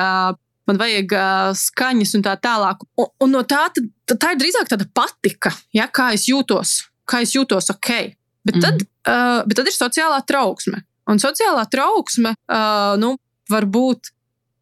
man 0.66 0.80
vajag 0.80 1.14
skaņas 1.60 2.14
un 2.18 2.24
tā 2.26 2.34
tālāk. 2.42 2.82
Un, 2.98 3.10
un 3.24 3.34
no 3.38 3.42
tā, 3.42 3.66
tad, 3.74 4.18
tā 4.18 4.34
ir 4.34 4.40
drīzāk 4.42 4.70
tāda 4.72 4.88
patika, 4.94 5.52
ja, 5.76 5.88
kā 5.88 6.12
es 6.16 6.26
jūtos, 6.30 6.80
kā 7.08 7.22
es 7.22 7.34
jūtos 7.36 7.70
ok. 7.74 7.92
Bet 8.46 8.60
tad, 8.60 8.74
mm 8.74 8.86
-hmm. 8.86 9.38
uh, 9.38 9.46
bet 9.46 9.56
tad 9.56 9.66
ir 9.66 9.74
sociālā 9.74 10.20
trauksme. 10.26 10.82
Un 11.10 11.18
sociālā 11.18 11.66
trauksme 11.70 12.34
uh, 12.34 12.98
nu, 12.98 13.16
var 13.50 13.66
būt 13.66 14.12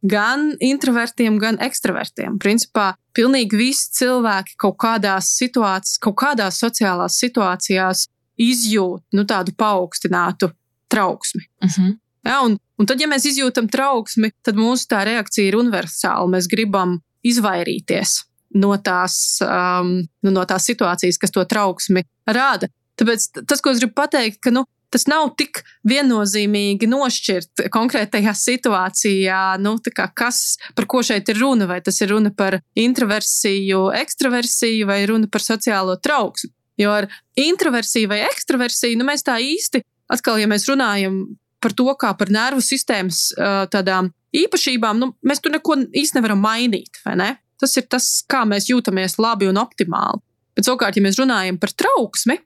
gan 0.05 0.53
introvertiem, 0.61 1.39
gan 1.41 1.59
ekstravertiem. 1.65 2.39
Principā 2.39 2.93
pilnīgi 3.17 3.57
visi 3.57 3.91
cilvēki 3.99 4.57
kaut 4.61 4.77
kādās 4.85 5.31
situācijās, 5.39 5.99
kaut 5.99 6.17
kādās 6.21 6.61
sociālās 6.61 7.17
situācijās 7.23 8.09
izjūt 8.37 9.03
nu, 9.17 9.25
tādu 9.25 9.55
paaugstinātu 9.57 10.51
trauksmi. 10.89 11.45
Uh 11.63 11.69
mhm. 11.69 11.87
-huh. 11.87 11.99
Ja, 12.25 12.41
un, 12.47 12.59
un 12.81 12.89
tad, 12.91 13.01
ja 13.01 13.09
mēs 13.11 13.27
izjūtam 13.31 13.69
trauksmi, 13.73 14.33
tad 14.45 14.59
mūsu 14.61 14.89
tā 14.91 15.05
reakcija 15.09 15.51
ir 15.51 15.59
universāla. 15.61 16.29
Mēs 16.37 16.49
gribam 16.51 16.99
izvairīties 17.25 18.23
no 18.61 18.77
tās, 18.83 19.17
um, 19.43 19.97
nu, 20.23 20.33
no 20.35 20.45
tās 20.47 20.67
situācijas, 20.69 21.19
kas 21.21 21.35
to 21.35 21.45
trauksmi 21.49 22.05
rada. 22.31 22.71
Tāpēc 22.99 23.27
tas, 23.43 23.61
ko 23.61 23.73
es 23.75 23.81
gribu 23.83 23.97
pateikt, 23.99 24.39
ka 24.45 24.53
nu, 24.55 24.63
tas 24.95 25.09
nav 25.11 25.33
tik 25.39 25.65
viennozīmīgi 25.91 26.87
nošķirt 26.87 27.65
konkrētajā 27.75 28.35
situācijā, 28.39 29.41
nu, 29.63 29.75
kas, 29.91 30.43
par 30.79 30.87
ko 30.91 31.03
šeit 31.07 31.33
ir 31.33 31.41
runa. 31.43 31.67
Vai 31.71 31.81
tas 31.83 31.99
ir 32.05 32.13
runa 32.15 32.31
par 32.31 32.61
introversiju, 32.79 33.89
ekstraversiju 33.99 34.87
vai 34.91 35.03
runa 35.11 35.31
par 35.31 35.43
sociālo 35.43 35.99
trauksmu. 35.99 36.53
Jo 36.79 36.95
ar 36.95 37.07
introversiju 37.39 38.11
vai 38.11 38.25
ekstraversiju 38.27 38.99
nu, 38.99 39.07
mēs 39.07 39.27
tā 39.27 39.37
īsti, 39.43 39.83
atkal, 40.15 40.41
ja 40.43 40.51
mēs 40.51 40.67
runājam 40.71 41.21
par 41.65 41.75
to, 41.77 41.89
kā 42.01 42.13
par 42.19 42.31
nervu 42.33 42.63
sistēmas 42.65 43.27
tādām 43.73 44.13
īpašībām, 44.37 45.01
nu, 45.01 45.11
mēs 45.27 45.41
tur 45.43 45.55
neko 45.55 45.79
īsti 45.97 46.19
nevaram 46.19 46.43
mainīt. 46.45 47.01
Ne? 47.17 47.31
Tas 47.61 47.75
ir 47.81 47.89
tas, 47.91 48.09
kā 48.29 48.43
mēs 48.49 48.69
jūtamies 48.69 49.17
labi 49.23 49.49
un 49.49 49.61
optimāli. 49.63 50.21
Bet 50.55 50.69
savukārt, 50.69 50.99
ja 50.99 51.05
mēs 51.05 51.19
runājam 51.19 51.59
par 51.63 51.73
trauksmi, 51.75 52.39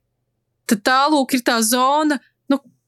tad 0.69 0.85
tālūk 0.87 1.37
ir 1.37 1.45
tā 1.45 1.59
zona, 1.67 2.21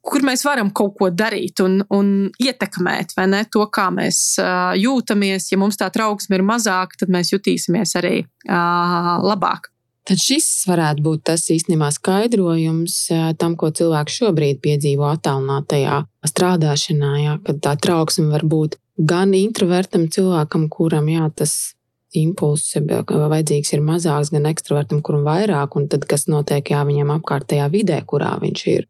kur 0.01 0.25
mēs 0.25 0.45
varam 0.47 0.71
kaut 0.75 0.97
ko 0.99 1.11
darīt 1.13 1.61
un, 1.65 1.81
un 1.93 2.13
ietekmēt 2.41 3.15
ne, 3.29 3.43
to, 3.53 3.65
kā 3.73 3.89
mēs 3.95 4.23
uh, 4.41 4.73
jūtamies. 4.79 5.51
Ja 5.53 5.61
mums 5.61 5.79
tā 5.81 5.91
trauksme 5.93 6.39
ir 6.39 6.47
mazāka, 6.47 7.03
tad 7.03 7.13
mēs 7.13 7.35
jutīsimies 7.35 7.95
arī 8.01 8.15
uh, 8.25 9.13
labāk. 9.25 9.71
Tad 10.11 10.19
šis 10.19 10.47
varētu 10.67 11.05
būt 11.07 11.21
tas 11.29 11.45
īstenībā 11.55 11.87
skaidrojums 11.95 12.95
tam, 13.39 13.53
ko 13.55 13.69
cilvēks 13.71 14.17
šobrīd 14.19 14.59
piedzīvo 14.59 15.07
attālinātajā 15.07 16.01
strādāšanā. 16.27 17.11
Jā, 17.23 17.35
kad 17.47 17.61
tā 17.63 17.77
trauksme 17.79 18.27
var 18.33 18.43
būt 18.43 18.75
gan 18.99 19.37
introvertam 19.39 20.09
cilvēkam, 20.11 20.67
kuram 20.73 21.07
jā, 21.13 21.29
tas 21.39 21.77
impulss 22.19 22.75
vajadzīgs 22.75 23.71
ir 23.77 23.85
mazāks, 23.87 24.33
gan 24.35 24.49
ekstravertam, 24.51 24.99
kuram 25.07 25.23
vairāk, 25.29 25.79
un 25.79 25.87
tad 25.93 26.09
kas 26.11 26.27
notiek 26.27 26.73
jā, 26.75 26.83
viņam 26.89 27.15
apkārtējā 27.21 27.69
vidē, 27.71 28.01
kurā 28.03 28.33
viņš 28.43 28.67
ir. 28.75 28.89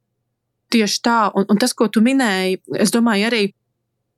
Tieši 0.73 1.03
tā, 1.05 1.19
un, 1.37 1.45
un 1.53 1.61
tas, 1.61 1.75
ko 1.77 1.91
tu 1.93 2.01
minēji, 2.01 2.63
es 2.81 2.95
domāju, 2.95 3.29
arī 3.29 3.43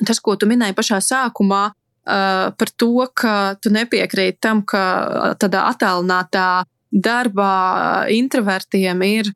tas, 0.07 0.21
ko 0.23 0.37
tu 0.39 0.47
minēji 0.47 0.77
pašā 0.79 1.01
sākumā, 1.03 1.65
uh, 1.73 2.53
par 2.55 2.73
to, 2.79 2.93
ka 3.11 3.35
tu 3.59 3.75
nepiekrīti 3.75 4.39
tam, 4.39 4.63
ka 4.63 5.35
tādā 5.43 5.67
attālinātā 5.73 6.47
darbā 6.93 8.07
introvertiem 8.13 9.03
ir 9.07 9.33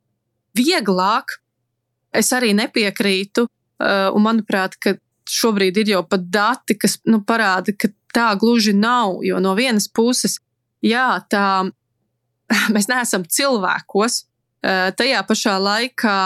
vieglāk. 0.57 1.39
Es 2.13 2.31
arī 2.33 2.53
nepiekrītu, 2.57 3.47
uh, 3.47 4.09
un 4.15 4.25
manuprāt, 4.25 4.77
ka 4.79 4.95
šobrīd 5.27 5.81
ir 5.81 5.93
jau 5.97 6.03
pat 6.07 6.23
dati, 6.31 6.77
kas 6.79 6.97
nu, 7.09 7.19
parāda, 7.25 7.73
ka 7.75 7.89
tā 8.13 8.29
gluži 8.39 8.73
nav. 8.77 9.19
Jo 9.25 9.41
no 9.43 9.53
vienas 9.57 9.89
puses, 9.89 10.39
jā, 10.85 11.09
tā 11.29 11.67
mēs 12.73 12.89
neesam 12.89 13.25
cilvēkos, 13.25 14.21
uh, 14.23 14.89
tajā 14.97 15.23
pašā 15.27 15.57
laikā 15.61 16.19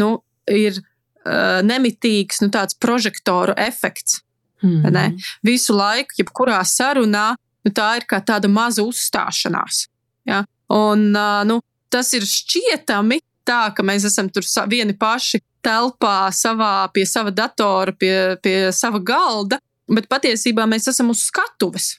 nu, 0.00 0.16
ir 0.48 0.80
uh, 0.80 1.60
nemitīgs 1.64 2.42
nu, 2.42 2.50
tāds 2.54 2.76
prožektoru 2.80 3.54
efekts. 3.56 4.22
Mm 4.62 4.82
-hmm. 4.82 4.90
Ne? 4.90 5.16
Visu 5.42 5.74
laiku, 5.76 6.14
jebkurā 6.18 6.64
sarunā, 6.64 7.36
nu, 7.64 7.70
tā 7.70 7.96
ir 7.96 8.04
kā 8.10 8.18
tāda 8.24 8.48
maza 8.48 8.82
uzstāšanās. 8.82 9.86
Ja? 10.24 10.44
Un, 10.68 11.10
nu, 11.48 11.60
tas 11.88 12.12
ir 12.16 12.26
šķietami 12.28 13.20
tā, 13.48 13.68
ka 13.74 13.84
mēs 13.86 14.04
esam 14.08 14.28
tur 14.32 14.44
vieni 14.68 14.96
paši 14.96 15.40
telpā, 15.64 16.28
savā, 16.34 16.88
pie 16.94 17.06
sava 17.08 17.32
datora, 17.34 17.94
pie, 17.96 18.36
pie 18.44 18.56
sava 18.74 19.00
galda, 19.00 19.58
bet 19.88 20.08
patiesībā 20.10 20.68
mēs 20.68 20.90
esam 20.92 21.10
uz 21.14 21.24
skatuves. 21.28 21.96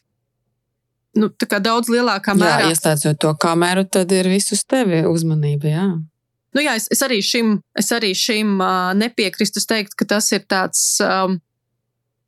Nu, 1.18 1.32
tā 1.34 1.48
kā 1.50 1.58
daudz 1.64 1.90
lielākā 1.90 2.36
mērā. 2.38 2.68
Jā, 2.68 2.76
iestādzot 2.76 3.18
to 3.20 3.34
kameru, 3.42 3.84
tad 3.90 4.12
ir 4.14 4.30
viss 4.30 4.54
uz 4.54 4.62
tevi 4.70 5.02
uzmanība. 5.10 5.72
Jā. 5.72 5.88
Nu, 6.56 6.64
jā, 6.64 6.76
es, 6.78 6.86
es 6.94 7.02
arī 7.06 7.20
šim, 7.26 7.58
es 7.78 7.90
arī 7.94 8.14
šim 8.18 8.56
uh, 8.62 8.92
nepiekrītu. 8.98 9.62
Es 9.62 9.68
teiktu, 9.70 9.98
ka 10.00 10.08
tas 10.16 10.30
ir 10.34 10.46
tāds, 10.50 10.84
um, 11.04 11.40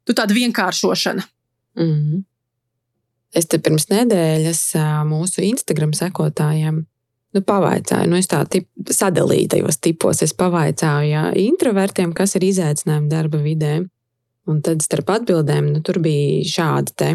nu, 0.09 0.17
vienkāršošana. 0.37 1.23
Mm 1.77 1.93
-hmm. 1.93 2.23
Es 3.35 3.47
te 3.47 3.59
pirms 3.63 3.87
nedēļas 3.91 4.63
mūsu 5.07 5.43
Instagram 5.47 5.93
sekotājiem 5.95 6.81
nu, 7.31 7.41
pavaicāju, 7.47 8.09
nu, 8.11 8.19
es 8.19 8.29
tā 8.31 8.41
tip, 8.51 8.67
sadalīju 8.91 9.53
tajos 9.55 9.79
tipos. 9.83 10.21
Es 10.25 10.35
pavaicāju, 10.37 11.09
ja 11.09 11.23
introvertiem, 11.39 12.13
kas 12.15 12.35
ir 12.35 12.47
izaicinājumi 12.49 13.11
darba 13.11 13.41
vidē. 13.43 13.73
Un 14.49 14.61
tad 14.65 14.81
starp 14.83 15.13
atbildēm 15.15 15.69
nu, 15.71 15.81
tur 15.85 16.01
bija 16.03 16.43
šādi 16.49 16.95
te. 16.97 17.11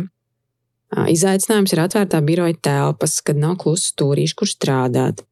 Izaicinājums 1.10 1.74
ir 1.74 1.82
atvērtā 1.82 2.20
biroja 2.24 2.56
telpas, 2.62 3.18
kad 3.26 3.38
nav 3.40 3.58
klusa 3.60 3.90
stūrīša, 3.90 4.36
kur 4.38 4.48
strādāt. 4.48 5.24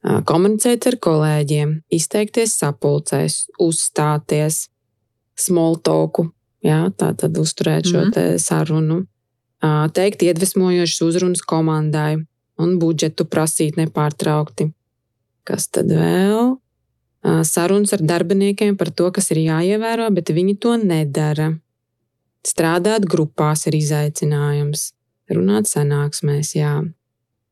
Komunicēt 0.00 0.86
ar 0.88 0.96
kolēģiem, 1.02 1.74
izteikties 1.92 2.54
sapulcēs, 2.62 3.42
uzstāties, 3.60 4.68
smoltoku, 5.36 6.30
jā, 6.64 6.86
tā 6.96 7.10
tad 7.18 7.36
uzturēt 7.36 7.90
šo 7.90 8.06
mm 8.06 8.12
-hmm. 8.14 8.38
sarunu, 8.38 9.02
teikt 9.60 10.24
iedvesmojošas 10.24 11.02
uzrunas 11.04 11.42
komandai 11.44 12.22
un 12.60 12.76
budžetu 12.80 13.26
prasīt 13.28 13.78
nepārtraukti. 13.80 14.70
Kas 15.44 15.68
tad 15.72 15.92
vēl? 15.92 16.56
Sarunas 17.44 17.92
ar 17.92 18.04
darbiniekiem 18.04 18.78
par 18.80 18.88
to, 18.96 19.10
kas 19.12 19.30
ir 19.34 19.42
jāievēro, 19.44 20.08
bet 20.16 20.32
viņi 20.32 20.56
to 20.60 20.76
nedara. 20.80 21.50
Strādāt 22.46 23.04
grupās 23.04 23.66
ir 23.68 23.76
izaicinājums 23.76 24.90
runāt 25.30 25.68
sanāksmēs, 25.68 26.54
jā. 26.56 26.80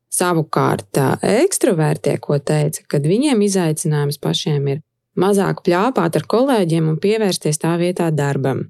Savukārt, 0.09 0.97
ekstrovērtie, 1.21 2.15
ko 2.17 2.39
teica, 2.41 2.81
kad 2.89 3.05
viņiem 3.05 3.43
izaicinājums 3.45 4.17
pašiem 4.17 4.65
ir 4.73 4.81
mazāk 5.19 5.61
pļāpāt 5.65 6.17
ar 6.17 6.25
kolēģiem 6.33 6.89
un 6.89 6.97
pievērsties 7.01 7.61
tā 7.61 7.75
vietā 7.77 8.09
darbam. 8.09 8.65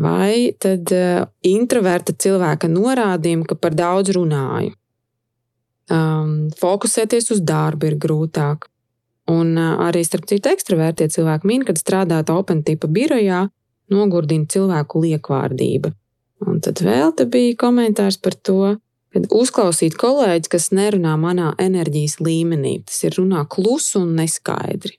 Vai 0.00 0.54
tad 0.56 0.88
introverta 1.44 2.14
cilvēka 2.16 2.70
norādījumi, 2.72 3.44
ka 3.48 3.58
par 3.60 3.74
daudz 3.76 4.14
runāju. 4.16 4.72
Um, 5.92 6.48
fokusēties 6.56 7.28
uz 7.34 7.42
darbu 7.44 7.90
ir 7.90 7.98
grūtāk. 8.00 8.70
Un 9.32 9.58
arī 9.60 10.00
starp 10.06 10.24
citu 10.30 10.50
ekstravērtie 10.50 11.10
cilvēki 11.12 11.46
min, 11.46 11.66
kad 11.66 11.78
strādāt 11.78 12.30
open 12.32 12.62
tipa 12.66 12.88
birojā, 12.90 13.44
nogurdina 13.92 14.48
cilvēku 14.48 15.02
liekvārdība. 15.04 15.92
Un 16.48 16.58
tad 16.64 16.80
vēl 16.82 17.12
te 17.16 17.26
bija 17.30 17.54
komentārs 17.60 18.18
par 18.22 18.34
to, 18.34 18.74
ka 19.12 19.22
uzklausīt 19.36 19.94
kolēģi, 20.00 20.50
kas 20.50 20.70
nerunā 20.74 21.14
manā 21.20 21.52
enerģijas 21.60 22.18
līmenī, 22.24 22.80
tas 22.88 23.04
ir 23.06 23.18
runā 23.20 23.44
klusu 23.50 24.02
un 24.02 24.16
neskaidri. 24.18 24.96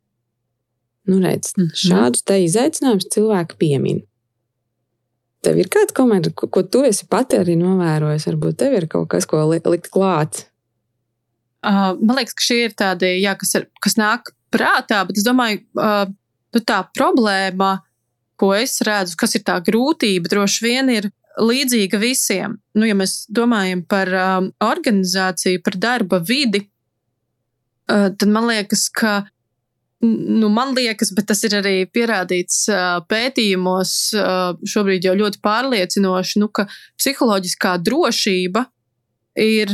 Nu, 1.10 1.20
redz, 1.20 1.52
mm 1.58 1.64
-hmm. 1.64 1.80
šādus 1.88 2.24
te 2.24 2.40
izaicinājumus 2.44 3.10
cilvēki 3.12 3.58
piemin. 3.60 4.04
Tev 5.44 5.60
ir 5.60 5.68
kāds 5.72 5.96
komentārs, 5.96 6.36
ko, 6.40 6.48
ko 6.48 6.64
tu 6.64 6.84
esi 6.88 7.08
pati 7.12 7.40
arī 7.40 7.58
novērojis? 7.60 8.28
Varbūt 8.30 8.60
tev 8.62 8.76
ir 8.78 8.88
kaut 8.92 9.10
kas, 9.12 9.28
ko 9.28 9.42
li, 9.50 9.60
likt 9.74 9.90
klāt. 9.92 10.46
Uh, 11.64 11.96
man 12.00 12.18
liekas, 12.20 12.36
ka 12.36 12.44
šie 12.44 12.60
ir 12.68 12.76
tādi, 12.80 13.10
jā, 13.24 13.36
kas, 13.40 13.54
ir, 13.60 13.68
kas 13.84 13.98
nāk 14.00 14.32
prātā, 14.54 15.02
bet 15.08 15.20
es 15.20 15.26
domāju, 15.28 15.62
uh, 15.80 16.06
tā 16.60 16.80
problēma, 16.96 17.78
ko 18.40 18.52
es 18.56 18.78
redzu, 18.86 19.18
kas 19.20 19.36
ir 19.38 19.46
tā 19.48 19.58
grūtība, 19.64 20.32
droši 20.32 20.66
vien 20.66 20.92
ir 20.92 21.10
līdzīga 21.40 22.00
visiem. 22.02 22.58
Nu, 22.78 22.88
ja 22.88 22.96
mēs 22.98 23.24
domājam 23.32 23.84
par 23.90 24.12
um, 24.12 24.50
organizāciju, 24.64 25.64
par 25.66 25.80
darba 25.82 26.20
vidi, 26.24 26.66
uh, 27.92 28.12
tad 28.12 28.28
man 28.32 28.52
liekas, 28.52 28.88
ka. 28.94 29.24
Nu, 30.04 30.50
man 30.52 30.74
liekas, 30.76 31.14
bet 31.16 31.30
tas 31.32 31.46
ir 31.48 31.54
arī 31.62 31.76
pierādīts 31.88 32.66
uh, 32.72 32.98
pētījumos, 33.08 33.94
uh, 34.20 34.58
šobrīd 34.68 35.08
jau 35.08 35.14
ļoti 35.16 35.40
pārliecinoši, 35.44 36.42
nu, 36.44 36.50
ka 36.52 36.66
psiholoģiskā 37.00 37.78
drošība 37.88 38.66
ir 39.40 39.72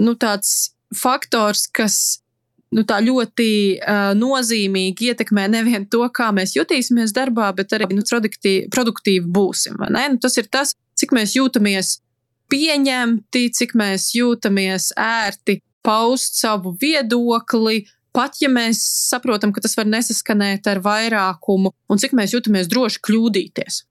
nu, 0.00 0.16
tāds 0.18 0.72
faktors, 0.96 1.68
kas 1.70 2.00
nu, 2.74 2.82
ļoti 2.82 3.50
uh, 3.78 4.10
nozīmīgi 4.18 5.12
ietekmē 5.12 5.46
nevienu 5.54 5.86
to, 5.90 6.02
kā 6.14 6.32
mēs 6.34 6.56
jutīsimies 6.58 7.14
darbā, 7.14 7.52
bet 7.54 7.74
arī 7.76 7.92
nu, 7.94 8.02
produktīvi, 8.06 8.66
produktīvi 8.74 9.26
būsim. 9.38 9.78
Nu, 9.86 10.20
tas 10.22 10.38
ir 10.42 10.50
tas, 10.50 10.74
cik 10.98 11.14
mēs 11.14 11.36
jūtamies 11.38 12.00
pieņemti, 12.50 13.46
cik 13.54 13.78
mēs 13.78 14.10
jūtamies 14.16 14.90
ērti 14.98 15.60
paust 15.86 16.40
savu 16.40 16.74
viedokli. 16.80 17.84
Pat 18.12 18.40
ja 18.42 18.48
mēs 18.50 18.80
saprotam, 19.08 19.52
ka 19.54 19.62
tas 19.62 19.76
var 19.78 19.86
nesaskanēt 19.86 20.66
ar 20.66 20.80
vairākumu, 20.82 21.72
un 21.88 22.00
cik 22.00 22.14
mēs 22.18 22.34
jūtamies 22.34 22.70
droši 22.70 23.02
kļūdīties. 23.06 23.82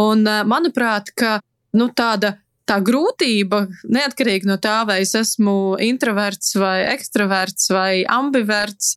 Un, 0.00 0.24
manuprāt, 0.46 1.12
ka, 1.18 1.38
nu, 1.74 1.88
tāda 1.94 2.36
tā 2.70 2.78
grūtība, 2.86 3.64
neatkarīgi 3.90 4.48
no 4.50 4.56
tā, 4.62 4.80
vai 4.86 5.00
es 5.04 5.14
esmu 5.18 5.76
introverts, 5.82 6.54
vai 6.60 6.84
ekstraverts, 6.92 7.70
vai 7.74 7.92
ambiverts, 8.06 8.96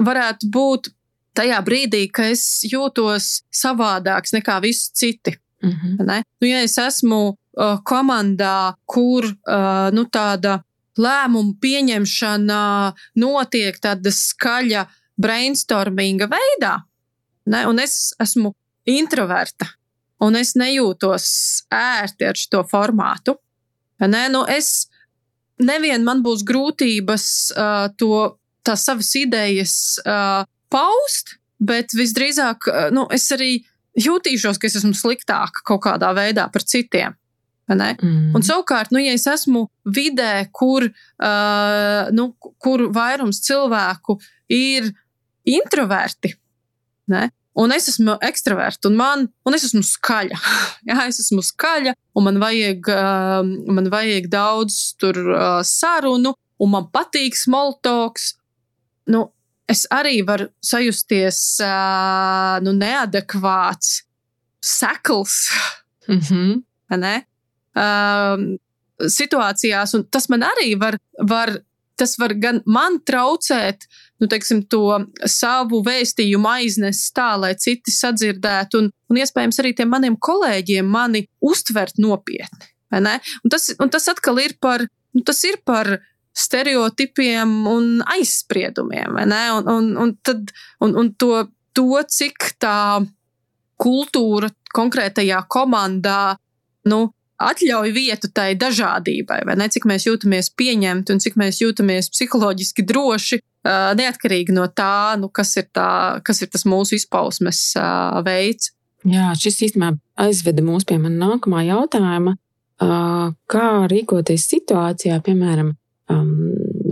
varētu 0.00 0.48
būt 0.52 0.92
tajā 1.36 1.60
brīdī, 1.64 2.06
kad 2.12 2.32
es 2.32 2.62
jūtos 2.68 3.42
savādāks 3.52 4.34
nekā 4.36 4.58
visi 4.64 4.90
citi. 4.94 5.36
Mm 5.62 5.70
-hmm. 5.70 6.24
nu, 6.40 6.46
ja 6.46 6.62
es 6.62 6.78
esmu 6.78 7.20
uh, 7.28 7.78
komandā, 7.84 8.74
kur 8.84 9.24
uh, 9.24 9.90
nu, 9.92 10.04
tāda 10.04 10.62
lēmumu 11.00 11.56
pieņemšana 11.62 12.62
notiek 13.20 13.78
tāda 13.82 14.12
skaļa 14.12 14.86
brainstorminga 15.22 16.28
veidā, 16.30 16.74
ne, 17.52 17.64
un 17.68 17.80
es 17.82 18.12
esmu 18.22 18.52
introverta, 18.88 19.68
un 20.22 20.36
es 20.38 20.54
nejūtos 20.58 21.26
ērti 21.72 22.28
ar 22.28 22.38
šo 22.38 22.62
formātu. 22.68 23.36
Ne? 24.02 24.26
Nu, 24.32 24.42
es 24.50 24.88
nevien 25.62 26.02
man 26.06 26.22
būs 26.24 26.42
grūtības 26.46 27.26
uh, 27.54 27.86
to, 27.98 28.38
tās 28.66 28.86
savas 28.88 29.12
idejas 29.18 29.76
uh, 30.02 30.42
paust, 30.72 31.36
bet 31.62 31.94
visdrīzāk 31.94 32.68
uh, 32.70 32.88
nu, 32.94 33.06
es 33.14 33.28
arī 33.34 33.60
jūtīšos, 33.98 34.58
ka 34.58 34.68
es 34.68 34.80
esmu 34.80 34.94
sliktāka 34.96 35.62
kaut 35.68 35.84
kādā 35.86 36.10
veidā 36.16 36.48
par 36.52 36.64
citiem. 36.66 37.14
Mm. 37.70 38.32
Un 38.36 38.42
savukārt, 38.42 38.90
nu, 38.92 38.98
ja 39.00 39.12
es 39.14 39.26
esmu 39.30 39.66
vidē, 39.84 40.48
kur, 40.52 40.88
uh, 40.88 42.10
nu, 42.12 42.32
kur 42.58 42.88
vairums 42.92 43.40
cilvēku 43.46 44.18
ir 44.52 44.90
introverti, 45.48 46.34
ne, 47.12 47.28
Un 47.52 47.72
es 47.74 47.88
esmu 47.90 48.14
ekstraverts, 48.24 48.80
un, 48.88 48.94
man, 48.96 49.26
un 49.44 49.56
es 49.56 49.66
esmu 49.66 49.82
skaļa. 49.84 50.38
Jā, 50.88 51.02
es 51.04 51.20
esmu 51.20 51.42
skaļa, 51.44 51.92
un 52.16 52.24
man 52.24 52.40
vajag, 52.40 52.88
uh, 52.88 53.42
man 53.76 53.90
vajag 53.92 54.30
daudz 54.32 54.78
tur, 55.00 55.18
uh, 55.34 55.58
sarunu, 55.66 56.32
un 56.62 56.72
man 56.72 56.88
patīk 56.94 57.36
smoltoks. 57.36 58.30
Nu, 59.12 59.26
es 59.68 59.84
arī 59.92 60.22
varu 60.24 60.48
sajusties 60.64 61.42
uh, 61.66 62.56
nu, 62.64 62.72
neadekvāts, 62.78 64.00
sekls. 64.62 65.50
Mm 66.08 66.20
-hmm. 66.20 66.62
ne? 66.96 67.16
Uh, 67.78 68.46
situācijās, 69.02 69.94
un 69.98 70.06
tas 70.10 70.28
man 70.32 70.44
arī 70.46 70.74
var, 70.80 70.98
var 71.18 71.56
tas 72.02 72.16
var 72.18 72.34
gan 72.40 72.60
man 72.66 72.98
traucēt, 73.06 73.86
nu, 74.22 74.28
teiksim, 74.30 74.64
to 74.70 74.96
savu 75.28 75.82
vēstījumu 75.86 76.48
aiznest 76.50 77.12
tā, 77.16 77.32
lai 77.38 77.52
citi 77.60 77.94
sadzirdētu, 77.94 78.80
un, 78.80 78.90
un 79.10 79.20
iespējams 79.20 79.60
arī 79.62 79.74
tiem 79.78 79.92
maniem 79.92 80.16
kolēģiem 80.18 80.88
mani 80.88 81.26
uztvert 81.44 82.00
nopietni. 82.02 82.70
Un 82.92 83.52
tas, 83.52 83.70
un 83.80 83.92
tas 83.92 84.08
atkal 84.12 84.40
ir 84.42 84.56
par, 84.60 84.84
nu, 85.14 85.22
tas 85.24 85.40
ir 85.48 85.60
par 85.64 85.94
stereotipiem 86.36 87.54
un 87.68 87.88
aizspriedumiem, 88.16 89.16
un, 89.22 89.68
un, 89.68 89.90
un, 90.00 90.14
tad, 90.24 90.52
un, 90.80 90.96
un 91.00 91.12
to, 91.20 91.44
to, 91.76 91.88
cik 92.08 92.54
tā 92.60 93.02
kultūra 93.82 94.48
konkrētajā 94.72 95.42
komandā 95.52 96.36
nu, 96.88 97.04
atļauj 97.50 97.92
vietu 97.94 98.30
tai 98.34 98.52
dažādībai, 98.58 99.42
vai 99.48 99.56
ne? 99.58 99.68
Cik 99.72 99.86
mēs 99.90 100.06
jūtamies 100.08 100.52
pieņemti 100.58 101.14
un 101.14 101.22
cik 101.22 101.38
mēs 101.40 101.62
jūtamies 101.62 102.10
psiholoģiski 102.14 102.84
droši, 102.88 103.40
neatkarīgi 103.98 104.54
no 104.54 104.66
tā, 104.74 105.16
nu, 105.20 105.30
kas, 105.30 105.54
ir 105.60 105.68
tā, 105.74 106.20
kas 106.26 106.42
ir 106.42 106.50
tas 106.52 106.66
mūsu 106.68 106.96
izpausmes 106.98 107.64
veids. 108.26 108.72
Jā, 109.08 109.32
šis 109.38 109.60
īstenībā 109.68 109.96
aizveda 110.22 110.62
mūs 110.66 110.86
pie 110.86 110.98
manas 111.02 111.20
nākamā 111.22 111.64
jautājuma. 111.66 112.36
Kā 113.50 113.66
rīkoties 113.90 114.46
situācijā, 114.50 115.18
piemēram, 115.22 115.74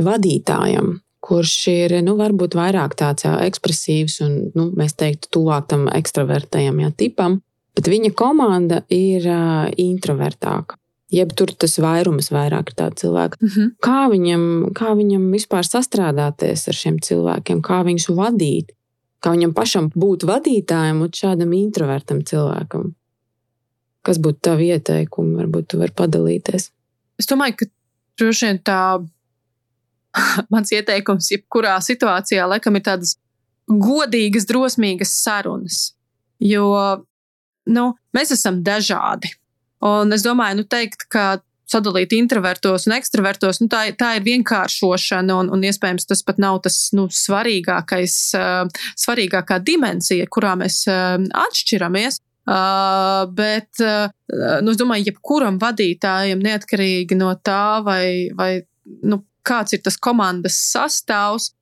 vadītājam, 0.07 0.99
kurš 1.21 1.55
ir 1.71 1.95
nu, 2.07 2.17
varbūt 2.19 2.57
vairāk 2.59 2.97
tāds 2.99 3.27
ekspresīvs 3.29 4.21
un, 4.25 4.37
nu, 4.57 4.71
mēs 4.79 4.97
teiktu, 4.99 5.31
tuvāk 5.37 5.69
tam 5.71 5.87
ekstravertajam 5.93 6.81
ja, 6.83 6.91
tipam, 6.97 7.41
bet 7.77 7.91
viņa 7.91 8.13
komanda 8.19 8.83
ir 8.93 9.27
uh, 9.29 9.71
introvertāka. 9.81 10.77
Jeb 11.11 11.33
tur 11.35 11.51
tas 11.59 11.75
vairums 11.83 12.31
vairāk 12.31 12.71
ir 12.71 12.77
tādu 12.79 13.01
cilvēku. 13.03 13.41
Mm 13.41 13.49
-hmm. 13.49 13.71
kā, 13.83 14.01
viņam, 14.13 14.43
kā 14.79 14.93
viņam 14.95 15.25
vispār 15.35 15.67
sastrādāties 15.67 16.69
ar 16.71 16.75
šiem 16.75 17.01
cilvēkiem, 17.03 17.63
kā 17.67 17.83
viņus 17.87 18.09
vadīt, 18.15 18.71
kā 19.19 19.35
viņam 19.35 19.55
pašam 19.55 19.91
būt 19.91 20.25
vadītājam 20.25 21.03
un 21.03 21.11
šādam 21.11 21.53
introvertam 21.53 22.23
cilvēkam? 22.23 22.95
Kas 24.03 24.19
būtu 24.19 24.39
tavi 24.41 24.71
ieteikumi? 24.71 25.37
Varbūt 25.37 25.67
tu 25.67 25.79
vari 25.79 25.93
padalīties. 25.93 26.71
Es 27.19 27.27
domāju, 27.27 27.57
ka 27.57 27.67
droši 28.19 28.47
vien 28.47 28.59
tā 28.65 29.03
mans 30.53 30.73
ieteikums, 30.73 31.31
jebkurā 31.35 31.77
situācijā, 31.85 32.47
laikam, 32.47 32.77
ir 32.77 32.87
tādas 32.87 33.17
godīgas, 33.67 34.47
drosmīgas 34.47 35.13
sarunas. 35.23 35.95
Jo 36.41 36.71
nu, 37.69 37.93
mēs 38.17 38.33
esam 38.37 38.63
dažādi. 38.65 39.35
Un 39.85 40.13
es 40.13 40.25
domāju, 40.25 40.61
nu, 40.61 40.67
teikt, 40.69 41.07
ka 41.13 41.41
sadalīt 41.71 42.15
introvertos 42.17 42.89
un 42.89 42.97
ekstravertos, 42.97 43.61
nu, 43.63 43.69
tā, 43.71 43.85
tā 43.99 44.15
ir 44.19 44.25
vienkāršošana, 44.27 45.37
un, 45.43 45.53
un 45.55 45.63
iespējams 45.67 46.09
tas 46.11 46.25
pat 46.27 46.41
nav 46.43 46.59
tas 46.65 46.79
nu, 46.97 47.07
svarīgākais, 47.15 48.17
uh, 48.39 48.83
svarīgākā 48.99 49.61
dimensija, 49.65 50.27
kurā 50.33 50.57
mēs 50.61 50.83
uh, 50.91 51.17
atšķiramies. 51.47 52.21
Uh, 52.51 53.29
bet 53.37 53.79
uh, 53.85 54.11
nu, 54.65 54.73
es 54.73 54.79
domāju, 54.81 55.11
jebkuram 55.11 55.61
vadītājam, 55.63 56.41
neatkarīgi 56.43 57.19
no 57.21 57.35
tā, 57.47 57.79
vai, 57.87 58.33
vai 58.35 58.53
nu, 59.07 59.21
kāds 59.47 59.77
ir 59.77 59.85
tas 59.85 59.99
komandas 60.01 60.57
sastāvs, 60.73 61.53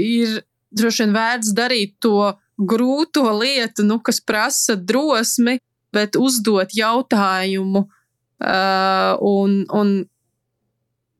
ir 0.00 0.40
droši 0.74 1.04
vien 1.04 1.14
vērts 1.14 1.52
darīt 1.54 1.96
to 2.02 2.32
grūto 2.60 3.24
lietu, 3.38 3.84
nu, 3.86 3.98
kas 4.04 4.20
prasa 4.20 4.76
drosmi, 4.76 5.58
bet 5.94 6.16
uzdot 6.18 6.74
jautājumu 6.76 7.82
uh, 7.86 9.14
un, 9.26 9.56
un 9.74 9.94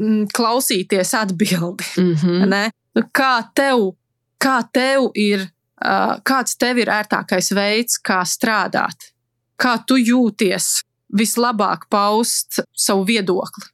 mm, 0.00 0.28
klausīties 0.36 1.14
atbildi. 1.18 1.88
Mm 2.00 2.14
-hmm. 2.14 2.70
nu, 2.94 3.02
kā, 3.14 3.44
tev, 3.54 3.94
kā 4.38 4.62
tev 4.72 5.10
ir, 5.14 5.48
uh, 5.84 6.18
kāds 6.24 6.56
tev 6.56 6.78
ir 6.78 6.88
ērtākais 6.88 7.54
veids, 7.54 7.98
kā 7.98 8.22
strādāt? 8.24 9.12
Kā 9.56 9.78
tu 9.86 9.96
jūties 9.96 10.82
vislabāk 11.18 11.88
paust 11.90 12.60
savu 12.76 13.04
viedokli? 13.04 13.64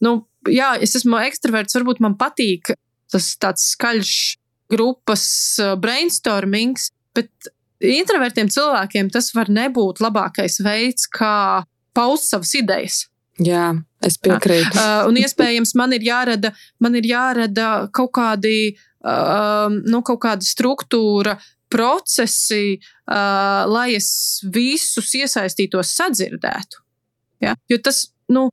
Nu, 0.00 0.26
jā, 0.48 0.76
es 0.80 0.94
esmu 0.94 1.18
ekstraverts, 1.18 1.74
varbūt 1.74 2.00
man 2.00 2.14
patīk 2.14 2.70
tas 3.10 3.36
tāds 3.36 3.72
skaļš 3.74 4.39
grupas 4.70 5.24
brainstormings, 5.82 6.90
bet 7.16 7.50
introvertiem 7.80 8.50
cilvēkiem 8.52 9.10
tas 9.12 9.32
var 9.36 9.50
nebūt 9.52 10.02
labākais 10.04 10.60
veids, 10.64 11.08
kā 11.10 11.64
paust 11.96 12.30
savas 12.30 12.52
idejas. 12.58 13.04
Jā, 13.40 13.70
es 14.04 14.18
piekrītu. 14.20 14.74
Uh, 14.76 15.06
un 15.08 15.16
iespējams, 15.20 15.72
man 15.78 15.94
ir 15.96 16.04
jārada, 16.04 16.52
man 16.82 16.96
ir 16.98 17.08
jārada 17.08 17.70
kaut, 17.96 18.12
kādi, 18.18 18.74
uh, 19.00 19.70
nu, 19.70 20.02
kaut 20.04 20.20
kāda 20.26 20.44
struktūra, 20.44 21.38
procesi, 21.70 22.76
uh, 22.76 23.64
lai 23.70 23.94
es 23.96 24.10
visus 24.52 25.14
iesaistītos 25.16 25.94
sadzirdētu. 25.96 26.82
Ja? 27.46 27.54
Jo 27.70 27.78
tas, 27.80 28.10
nu, 28.28 28.48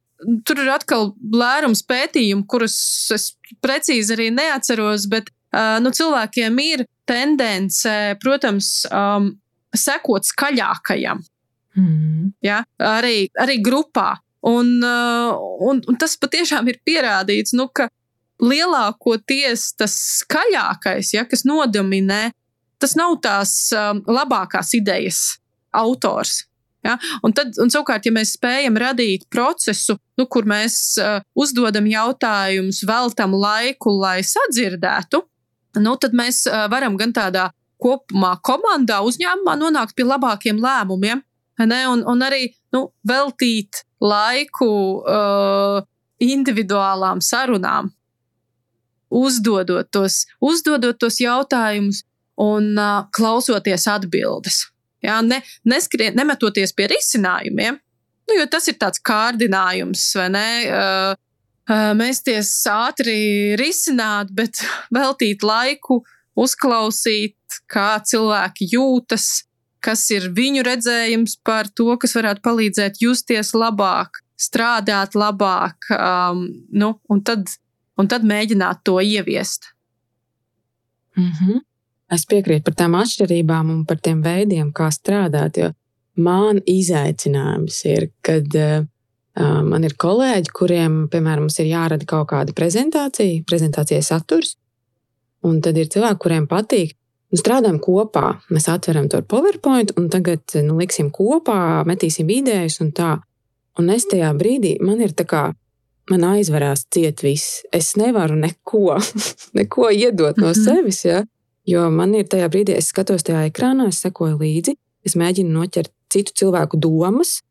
tur 0.47 0.61
ir 0.63 0.71
atkal 0.71 1.11
lērums 1.33 1.83
pētījumu, 1.87 2.45
kurus 2.49 2.77
es 3.15 3.31
precīzi 3.63 4.15
arī 4.15 4.29
neatceros, 4.31 5.09
bet 5.11 5.33
nu, 5.55 5.91
cilvēkiem 5.95 6.57
ir 6.63 6.85
tendence, 7.07 7.91
protams, 8.21 8.71
um, 8.91 9.31
sekot 9.75 10.27
skaļākajam. 10.27 11.21
Mm. 11.77 12.31
Ja? 12.45 12.63
Arī, 12.81 13.27
arī 13.39 13.59
grupā. 13.63 14.15
Un, 14.47 14.77
un, 14.83 15.79
un 15.81 15.99
tas 15.99 16.15
patiešām 16.19 16.67
ir 16.71 16.81
pierādīts, 16.85 17.55
nu, 17.57 17.67
ka 17.73 17.89
lielākoties 18.43 19.71
tas 19.79 19.95
skaļākais, 20.21 21.13
ja, 21.15 21.25
kas 21.29 21.43
nodominē, 21.47 22.29
tas 22.81 22.93
nav 22.99 23.17
tās 23.23 23.55
um, 23.73 24.03
labākās 24.05 24.75
idejas 24.77 25.21
autors. 25.75 26.43
Ja? 26.85 26.95
Un, 27.25 27.33
tad, 27.35 27.57
un 27.61 27.71
savukārt, 27.73 28.05
ja 28.07 28.13
mēs 28.13 28.35
spējam 28.37 28.77
radīt 28.79 29.25
procesu, 29.33 29.97
nu, 30.19 30.27
kur 30.29 30.47
mēs 30.49 30.77
uh, 31.01 31.19
uzdodam 31.37 31.89
jautājumus, 31.89 32.83
veltam 32.87 33.33
laiku, 33.35 33.91
lai 33.97 34.21
sadzirdētu, 34.25 35.23
nu, 35.83 35.95
tad 36.01 36.15
mēs 36.17 36.45
varam 36.71 36.97
gan 36.99 37.13
tādā 37.15 37.49
kopumā, 37.81 38.35
komandā, 38.45 39.01
uzņēmumā 39.05 39.55
nonākt 39.59 39.95
pie 39.97 40.05
labākiem 40.07 40.59
lēmumiem, 40.61 41.21
ne, 41.65 41.81
un, 41.89 42.03
un 42.09 42.25
arī 42.25 42.49
nu, 42.75 42.87
veltīt 43.07 43.83
laiku 44.03 44.69
uh, 45.01 45.81
individuālām 46.21 47.21
sarunām, 47.23 47.91
uzdodot 49.13 49.89
tos, 49.93 50.25
uzdodot 50.43 50.97
tos 50.99 51.21
jautājumus 51.21 52.03
un 52.41 52.73
uh, 52.77 53.05
klausoties 53.15 53.87
atbildes. 53.89 54.65
Jā, 55.05 55.21
ne, 55.25 55.43
neskrien, 55.69 56.17
nemetoties 56.17 56.73
pie 56.75 56.89
risinājumiem, 56.91 57.77
nu, 58.27 58.37
jo 58.39 58.49
tas 58.49 58.67
ir 58.69 58.77
tāds 58.81 59.01
kārdinājums, 59.05 60.09
vai 60.17 60.27
ne? 60.33 60.47
Uh, 60.65 61.23
mēsties 61.69 62.51
ātri 62.71 63.55
risināt, 63.59 64.31
bet 64.31 64.61
veltīt 64.97 65.43
laiku, 65.43 66.03
uzklausīt, 66.37 67.35
kā 67.71 67.97
cilvēki 68.03 68.69
jūtas, 68.73 69.47
kas 69.83 70.03
ir 70.11 70.29
viņu 70.35 70.65
redzējums 70.67 71.37
par 71.45 71.69
to, 71.69 71.93
kas 72.01 72.15
varētu 72.17 72.43
palīdzēt 72.45 73.01
justies 73.01 73.53
labāk, 73.55 74.21
strādāt 74.37 75.15
labāk, 75.17 75.89
um, 75.93 76.43
nu, 76.69 76.93
un, 77.09 77.23
tad, 77.25 77.49
un 77.97 78.09
tad 78.11 78.25
mēģināt 78.27 78.83
to 78.85 78.99
ieviest. 79.01 79.73
Mm 81.17 81.31
-hmm. 81.31 81.61
Es 82.13 82.25
piekrītu 82.25 82.63
par 82.63 82.75
tām 82.79 82.95
atšķirībām 82.95 83.69
un 83.69 83.85
par 83.85 83.97
tiem 83.99 84.21
veidiem, 84.23 84.71
kā 84.71 84.87
strādāt. 84.91 85.57
Jo 85.57 85.71
man 86.15 86.61
izaicinājums 86.65 87.85
ir, 87.85 88.09
kad 88.21 88.55
uh, 88.55 88.85
Man 89.37 89.83
ir 89.85 89.93
kolēģi, 90.01 90.49
kuriem, 90.55 90.93
piemēram, 91.13 91.49
ir 91.61 91.67
jārada 91.69 92.07
kaut 92.09 92.31
kāda 92.31 92.55
prezentācija, 92.57 93.43
prezentācijas 93.45 94.09
saturs. 94.09 94.55
Un 95.45 95.59
tad 95.61 95.77
ir 95.77 95.91
cilvēki, 95.93 96.19
kuriem 96.23 96.47
patīk, 96.49 96.95
nu, 97.29 97.37
strādājam 97.37 97.77
kopā. 97.83 98.39
Mēs 98.49 98.65
atveram 98.73 99.05
to 99.11 99.21
PowerPoint, 99.21 99.93
un 99.99 100.09
tagad 100.13 100.57
nu, 100.65 100.79
liksim 100.81 101.11
kopā, 101.13 101.85
metīsim 101.85 102.29
idejas 102.33 102.79
un 102.81 102.91
tā. 102.97 103.19
Un 103.77 103.93
es 103.93 104.07
tajā 104.09 104.31
brīdī, 104.33 104.79
man 104.81 105.03
ir 105.05 105.13
tā 105.13 105.27
kā, 105.29 105.43
man 106.09 106.25
aizvarās 106.31 106.87
ciet 106.93 107.21
viss. 107.21 107.61
Es 107.69 107.93
nevaru 107.99 108.39
neko, 108.41 108.97
neko 109.59 109.91
iedot 109.93 110.37
no 110.41 110.49
-hmm. 110.49 110.63
sevis, 110.65 111.05
ja? 111.05 111.23
jo 111.67 111.89
man 111.91 112.15
ir 112.15 112.25
tajā 112.25 112.49
brīdī, 112.49 112.77
es 112.77 112.87
skatos 112.87 113.23
tajā 113.23 113.45
ekrānā, 113.51 113.89
es 113.91 114.01
sekoju 114.01 114.39
līdzi, 114.39 114.75
es 115.05 115.15
mēģinu 115.15 115.51
noķert 115.51 115.91
citu 116.09 116.31
cilvēku 116.33 116.79
domas, 116.79 117.41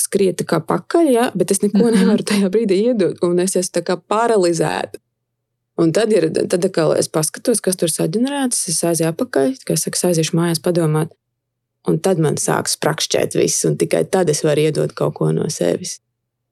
skriet 0.00 0.42
kā 0.48 0.60
pakaļ, 0.66 1.12
ja, 1.12 1.28
bet 1.34 1.50
es 1.50 1.62
neko 1.62 1.78
mm 1.78 1.86
-hmm. 1.86 2.00
nevaru 2.00 2.26
tajā 2.32 2.50
brīdī 2.50 2.80
iedot, 2.90 3.22
un 3.22 3.38
es 3.38 3.56
esmu 3.56 3.96
paralizēta. 4.08 4.98
Un 5.80 5.92
tad, 5.92 6.12
ir, 6.12 6.28
tad 6.32 6.64
atkal 6.64 6.92
es 6.98 7.08
paskatos, 7.08 7.60
kas 7.64 7.76
tur 7.76 7.88
saģenerēts, 7.88 8.68
es 8.68 8.82
aizēju 8.84 9.14
atpakaļ, 9.14 9.54
kā 9.64 9.72
es 9.72 9.86
saku, 9.86 10.06
aiziešu 10.10 10.36
mājās 10.36 10.60
padomāt. 10.60 11.14
Un 11.88 11.96
tad 11.98 12.18
man 12.20 12.36
sāks 12.36 12.76
sprakšķēt 12.76 13.34
viss, 13.38 13.64
un 13.64 13.78
tikai 13.80 14.04
tad 14.04 14.28
es 14.28 14.42
varu 14.44 14.60
iedot 14.60 14.92
kaut 14.92 15.14
ko 15.14 15.32
no 15.32 15.48
sevis. 15.48 16.00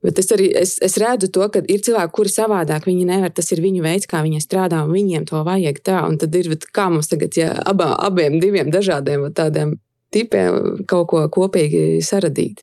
Bet 0.02 0.20
es 0.22 0.30
arī 0.30 0.46
es, 0.54 0.76
es 0.84 0.94
redzu 1.02 1.26
to, 1.34 1.42
ka 1.50 1.60
ir 1.66 1.82
cilvēki, 1.82 2.14
kuri 2.14 2.30
savādāk 2.30 2.86
viņi 2.86 3.04
nevar. 3.08 3.32
Tas 3.34 3.50
ir 3.52 3.62
viņu 3.64 3.82
veids, 3.82 4.06
kā 4.06 4.22
viņi 4.22 4.40
strādā, 4.44 4.84
un 4.86 4.94
viņiem 4.94 5.26
to 5.26 5.42
vajag 5.44 5.82
tā. 5.82 6.04
Un 6.06 6.16
tad 6.22 6.34
ir 6.38 6.52
kā 6.72 6.86
mums 6.92 7.10
tagad, 7.10 7.34
ja 7.36 7.50
abā, 7.66 7.90
abiem 8.06 8.38
diviem 8.40 8.70
dažādiem 8.70 9.26
tādiem 9.34 9.74
tipiem 10.14 10.84
kaut 10.88 11.10
ko 11.10 11.24
kopīgi 11.34 11.98
saradīt. 12.06 12.62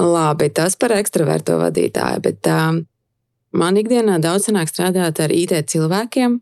Labi, 0.00 0.48
tas 0.48 0.76
par 0.80 0.94
ekstraverto 0.96 1.58
vadītāju, 1.60 2.22
bet 2.24 2.48
um, 2.48 2.78
man 3.52 3.76
ikdienā 3.76 4.16
daudz 4.24 4.48
sanāk 4.48 4.70
strādāt 4.70 5.20
ar 5.20 5.34
IT 5.34 5.52
cilvēkiem, 5.68 6.38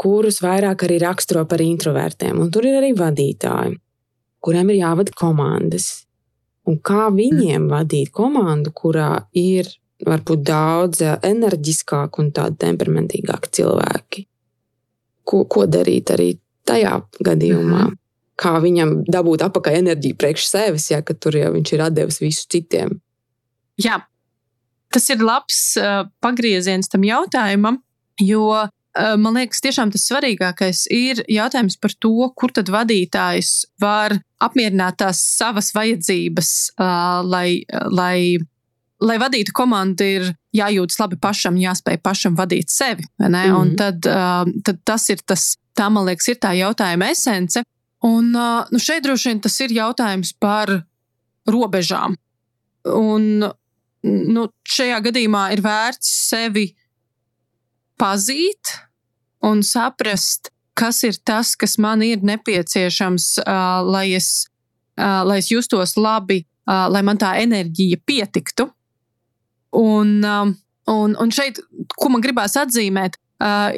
kurus 0.00 0.40
vairāk 0.42 0.86
arī 0.86 0.96
raksturo 1.02 1.44
par 1.48 1.60
introvertiem. 1.60 2.40
Un 2.40 2.48
tur 2.50 2.64
ir 2.66 2.78
arī 2.80 2.94
vadītāji, 2.96 3.76
kuriem 4.40 4.72
ir 4.72 4.80
jāvada 4.80 5.12
komandas. 5.20 6.06
Un 6.64 6.78
kā 6.80 7.10
viņiem 7.12 7.68
vadīt 7.68 8.12
komandu, 8.14 8.72
kurā 8.72 9.26
ir 9.36 9.68
varbūt 10.06 10.44
daudz 10.46 11.02
enerģiskāki 11.04 12.22
un 12.22 12.32
tādi 12.34 12.62
temperamentīgāki 12.64 13.56
cilvēki? 13.58 14.28
Ko, 15.28 15.44
ko 15.44 15.66
darīt 15.68 16.14
arī 16.14 16.32
tajā 16.66 17.02
gadījumā? 17.20 17.82
Mm 17.82 17.90
-hmm 17.90 18.01
kā 18.40 18.56
viņam 18.62 19.02
dabūt 19.10 19.44
atpakaļ 19.46 19.78
enerģiju 19.82 20.18
priekš 20.18 20.46
sevis, 20.48 20.90
ja 20.90 21.02
tur 21.02 21.36
jau 21.36 21.52
viņš 21.54 21.72
ir 21.74 21.84
devis 21.94 22.20
visu 22.22 22.46
citiem. 22.52 23.00
Jā, 23.80 24.00
tas 24.92 25.08
ir 25.12 25.24
labs 25.24 25.60
uh, 25.80 26.04
pagrieziens 26.24 26.90
tam 26.92 27.04
jautājumam, 27.06 27.80
jo 28.20 28.46
uh, 28.52 29.16
man 29.20 29.38
liekas, 29.38 29.62
tiešām 29.64 29.92
tas 29.92 30.06
svarīgākais 30.08 30.84
ir 30.92 31.22
jautājums 31.30 31.78
par 31.80 31.94
to, 31.98 32.14
kur 32.36 32.52
tad 32.54 32.70
vadītājs 32.72 33.52
var 33.82 34.18
apmierināt 34.42 35.00
tās 35.02 35.22
savas 35.38 35.72
vajadzības, 35.76 36.52
uh, 36.76 37.20
lai, 37.24 37.62
lai, 37.92 38.38
lai 39.02 39.18
vadītu 39.22 39.54
komandu, 39.56 40.08
ir 40.18 40.30
jājūtas 40.56 41.00
labi 41.00 41.20
pašam, 41.22 41.60
jāspēj 41.60 42.00
pašam 42.04 42.36
vadīt 42.38 42.72
sevi. 42.72 43.06
Mm 43.18 43.34
-hmm. 43.34 43.60
Un 43.60 43.76
tad, 43.76 44.06
uh, 44.06 44.48
tad 44.64 44.82
tas 44.84 45.08
ir 45.10 45.24
tas, 45.26 45.56
tā 45.78 45.88
man 45.90 46.06
liekas, 46.06 46.28
ir 46.28 46.36
tā 46.36 46.52
jautājuma 46.56 47.10
esence. 47.10 47.62
Un 48.02 48.32
nu 48.34 48.80
šeit 48.82 49.04
droši 49.04 49.30
vien 49.30 49.40
tas 49.42 49.58
ir 49.62 49.74
jautājums 49.76 50.32
par 50.42 50.72
robežām. 51.46 52.16
Un 52.98 53.44
nu, 54.02 54.46
šajā 54.66 54.98
gadījumā 55.04 55.44
ir 55.54 55.62
vērts 55.62 56.10
sevi 56.30 56.72
pazīt 58.00 58.72
un 59.46 59.62
saprast, 59.66 60.50
kas 60.74 61.02
ir 61.06 61.18
tas, 61.22 61.54
kas 61.58 61.76
man 61.78 62.02
ir 62.02 62.24
nepieciešams, 62.26 63.28
uh, 63.44 63.82
lai 63.86 64.08
es 64.16 64.48
uh, 64.98 65.22
lai 65.26 65.38
es 65.38 65.50
justos 65.50 65.96
labi, 65.96 66.42
uh, 66.66 66.86
lai 66.92 67.02
man 67.06 67.20
tā 67.20 67.34
enerģija 67.42 68.00
pietiktu. 68.06 68.68
Un, 69.78 70.18
um, 70.24 70.54
un, 70.90 71.16
un 71.16 71.32
šeit, 71.32 71.60
ko 71.96 72.10
man 72.12 72.24
gribās 72.24 72.56
atzīmēt, 72.60 73.16
uh, 73.40 73.72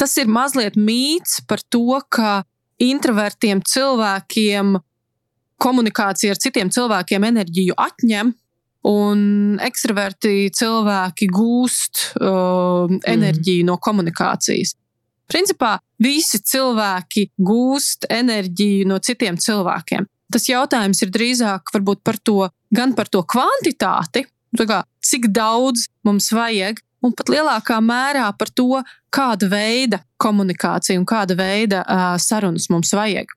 tas 0.00 0.16
ir 0.20 0.30
mazliet 0.32 0.76
mīts 0.76 1.40
par 1.48 1.62
to, 1.72 2.00
ka 2.12 2.42
introvertiem 2.80 3.62
cilvēkiem 3.66 4.78
komunikācija 5.60 6.34
ar 6.34 6.40
citiem 6.40 6.70
cilvēkiem 6.72 7.26
enerģiju 7.28 7.76
atņem, 7.76 8.32
un 8.88 9.58
ekstraverti 9.60 10.48
cilvēki 10.56 11.28
gūst 11.34 12.04
uh, 12.16 12.88
enerģiju 12.88 13.64
mm. 13.64 13.68
no 13.68 13.76
komunikācijas. 13.82 14.72
Principā 15.30 15.76
visi 16.02 16.40
cilvēki 16.42 17.28
gūst 17.38 18.08
enerģiju 18.10 18.88
no 18.90 18.98
citiem 19.04 19.36
cilvēkiem. 19.38 20.08
Tas 20.32 20.46
jautājums 20.48 21.02
ir 21.04 21.12
drīzāk 21.12 21.74
par 22.02 22.18
to, 22.24 22.48
gan 22.74 22.94
par 22.96 23.10
to 23.10 23.22
kvantitāti, 23.26 24.24
kā, 24.56 24.82
cik 25.04 25.28
daudz 25.34 25.88
mums 26.06 26.30
vajag, 26.34 26.80
un 27.04 27.14
pat 27.16 27.32
lielākā 27.32 27.78
mērā 27.84 28.26
par 28.38 28.52
to, 28.54 28.82
kāda 29.12 29.48
veida 29.50 30.02
komunikācija 30.20 31.00
un 31.00 31.06
kāda 31.08 31.36
veida 31.38 31.82
uh, 31.84 32.14
sarunas 32.20 32.68
mums 32.72 32.92
vajag. 32.96 33.32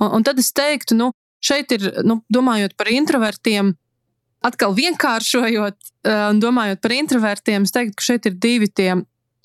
Un, 0.00 0.08
un 0.18 0.26
tad 0.26 0.40
es 0.42 0.50
teiktu, 0.56 0.96
nu, 0.98 1.12
šeit 1.44 1.72
ir, 1.76 1.88
nu, 2.06 2.20
domājot 2.32 2.74
par 2.78 2.90
introvertiem, 2.92 3.74
atkal 4.42 4.74
vienkāršojot 4.78 5.78
uh, 5.78 6.28
un 6.32 6.42
domājot 6.42 6.82
par 6.82 6.96
introvertiem, 6.96 7.68
es 7.68 7.74
teiktu, 7.74 7.96
ka 7.98 8.08
šeit 8.10 8.28
ir 8.30 8.38
divi 8.42 8.70
tie, 8.70 8.96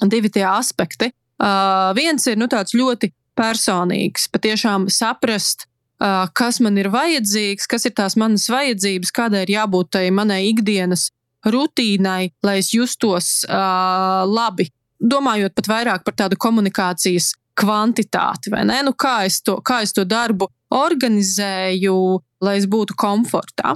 divi 0.05 0.33
tie 0.33 0.45
aspekti. 0.49 1.11
Uh, 1.37 1.93
viens 1.97 2.23
ir 2.25 2.39
nu, 2.39 2.47
tāds 2.49 2.73
ļoti 2.73 3.11
personīgs, 3.37 4.25
patiešām 4.33 4.87
saprast, 4.89 5.67
uh, 6.01 6.25
kas 6.33 6.57
man 6.63 6.79
ir 6.81 6.89
vajadzīgs, 6.93 7.69
kas 7.69 7.85
ir 7.85 7.93
tās 7.99 8.17
manas 8.17 8.47
vajadzības, 8.49 9.13
kādai 9.13 9.45
ir 9.45 9.53
jābūt 9.59 9.93
tai 9.99 10.07
manai 10.09 10.47
ikdienas 10.49 11.11
rutīnai, 11.45 12.31
lai 12.43 12.57
es 12.61 12.71
justos 12.73 13.43
uh, 13.47 14.23
labi. 14.27 14.69
Domājot 14.97 15.53
pat 15.53 15.69
vairāk 15.69 16.05
par 16.05 16.15
tādu 16.17 16.39
komunikācijas 16.41 17.33
kvantitāti, 17.57 18.51
vai 18.53 18.63
ne? 18.69 18.79
Nu, 18.85 18.93
kā, 18.97 19.19
es 19.29 19.41
to, 19.45 19.59
kā 19.65 19.81
es 19.85 19.93
to 19.93 20.05
darbu 20.05 20.49
organizēju, 20.73 21.97
lai 22.43 22.57
es 22.59 22.67
būtu 22.69 22.97
komfortā. 22.97 23.75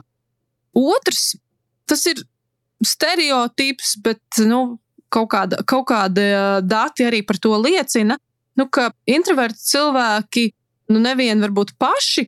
Otrs, 0.78 1.36
tas 1.90 2.06
ir 2.10 2.22
stereotips, 2.86 3.96
bet 4.04 4.42
nu, 4.46 4.80
kaut, 5.14 5.30
kāda, 5.34 5.62
kaut 5.68 5.88
kāda 5.92 6.62
dati 6.66 7.06
arī 7.08 7.22
par 7.28 7.40
to 7.42 7.54
liecina, 7.60 8.18
nu, 8.58 8.68
ka 8.68 8.90
introverti 9.10 9.66
cilvēki 9.72 10.46
nu, 10.92 11.02
nevien 11.02 11.42
varbūt 11.42 11.76
paši 11.82 12.28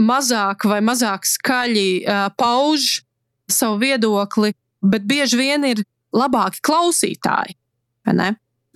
mazāk 0.00 0.64
vai 0.68 0.80
mazāk 0.84 1.26
skaļi 1.28 1.88
uh, 2.02 2.28
pauž 2.38 3.02
savu 3.50 3.80
viedokli, 3.82 4.54
bet 4.82 5.06
bieži 5.08 5.38
vien 5.40 5.64
ir 5.68 5.82
labāki 6.16 6.62
klausītāji. 6.66 7.56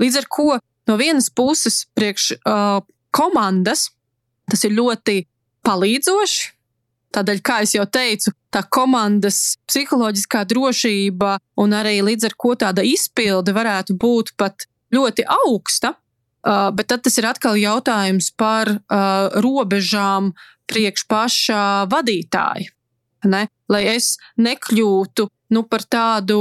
Līdz 0.00 0.18
ar 0.20 0.26
to 0.36 0.48
no 0.90 0.96
vienas 1.00 1.30
puses, 1.30 1.84
priekš 1.96 2.34
uh, 2.36 2.82
komandas, 3.14 3.88
tas 4.50 4.66
ir 4.66 4.76
ļoti 4.76 5.22
palīdzoši, 5.64 6.54
Tādēļ, 7.14 7.40
kā 7.46 7.60
jau 7.76 7.84
teicu, 7.86 8.32
tā 8.50 8.64
komandas 8.74 9.54
psiholoģiskā 9.70 10.42
drošība 10.50 11.36
un 11.62 11.76
arī 11.76 12.00
līdz 12.02 12.26
ar 12.30 12.34
to 12.34 12.54
tāda 12.64 12.84
izpilde 12.86 13.54
varētu 13.54 13.94
būt 14.00 14.34
pat 14.40 14.66
ļoti 14.94 15.26
augsta. 15.46 15.94
Uh, 16.44 16.68
bet 16.76 16.90
tad 16.90 17.00
tas 17.06 17.14
ir 17.16 17.24
atkal 17.24 17.56
jautājums 17.56 18.28
par 18.36 18.68
uh, 18.68 19.30
robežām 19.40 20.34
priekš 20.68 21.06
paša 21.08 21.60
vadītāja. 21.88 22.68
Ne? 23.30 23.46
Lai 23.72 23.80
es 23.94 24.18
nekļūtu 24.36 25.24
nu, 25.54 25.62
par, 25.68 25.86
tādu, 25.86 26.40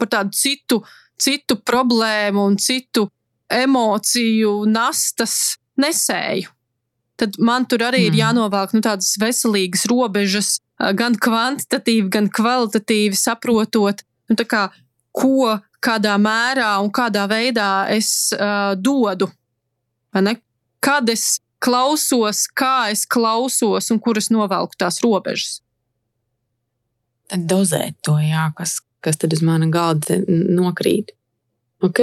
par 0.00 0.10
tādu 0.12 0.34
citu, 0.36 0.82
citu 1.20 1.58
problēmu 1.62 2.44
un 2.50 2.58
citu 2.60 3.06
emociju 3.52 4.58
nastas 4.68 5.56
nesēju 5.78 6.56
tad 7.16 7.38
man 7.38 7.64
tur 7.68 7.84
arī 7.86 8.04
mm. 8.04 8.08
ir 8.10 8.18
jānovelk 8.20 8.74
nu, 8.76 8.82
tādas 8.84 9.14
veselīgas 9.20 9.86
robežas, 9.90 10.56
gan 10.98 11.16
kvantitatīvi, 11.20 12.08
gan 12.12 12.28
kvalitatīvi 12.32 13.16
saprotot, 13.18 14.04
nu, 14.28 14.36
kā, 14.44 14.66
ko, 15.16 15.56
kādā 15.84 16.16
mērā 16.20 16.76
un 16.84 16.92
kādā 16.94 17.24
veidā 17.30 17.88
es 17.92 18.30
uh, 18.36 18.74
dodu. 18.76 19.30
Kad 20.84 21.10
es 21.12 21.38
klausos, 21.60 22.46
kā 22.56 22.90
es 22.92 23.04
klausos 23.08 23.90
un 23.92 24.00
kur 24.00 24.20
es 24.20 24.30
novelku 24.32 24.76
tās 24.78 25.00
robežas. 25.04 25.60
Dozēt 27.32 27.96
to, 28.06 28.18
jā, 28.22 28.48
kas, 28.56 28.78
kas 29.02 29.18
tad 29.18 29.34
uz 29.34 29.42
mana 29.42 29.66
galda 29.72 30.20
nokrīt. 30.28 31.12
Ok, 31.84 32.00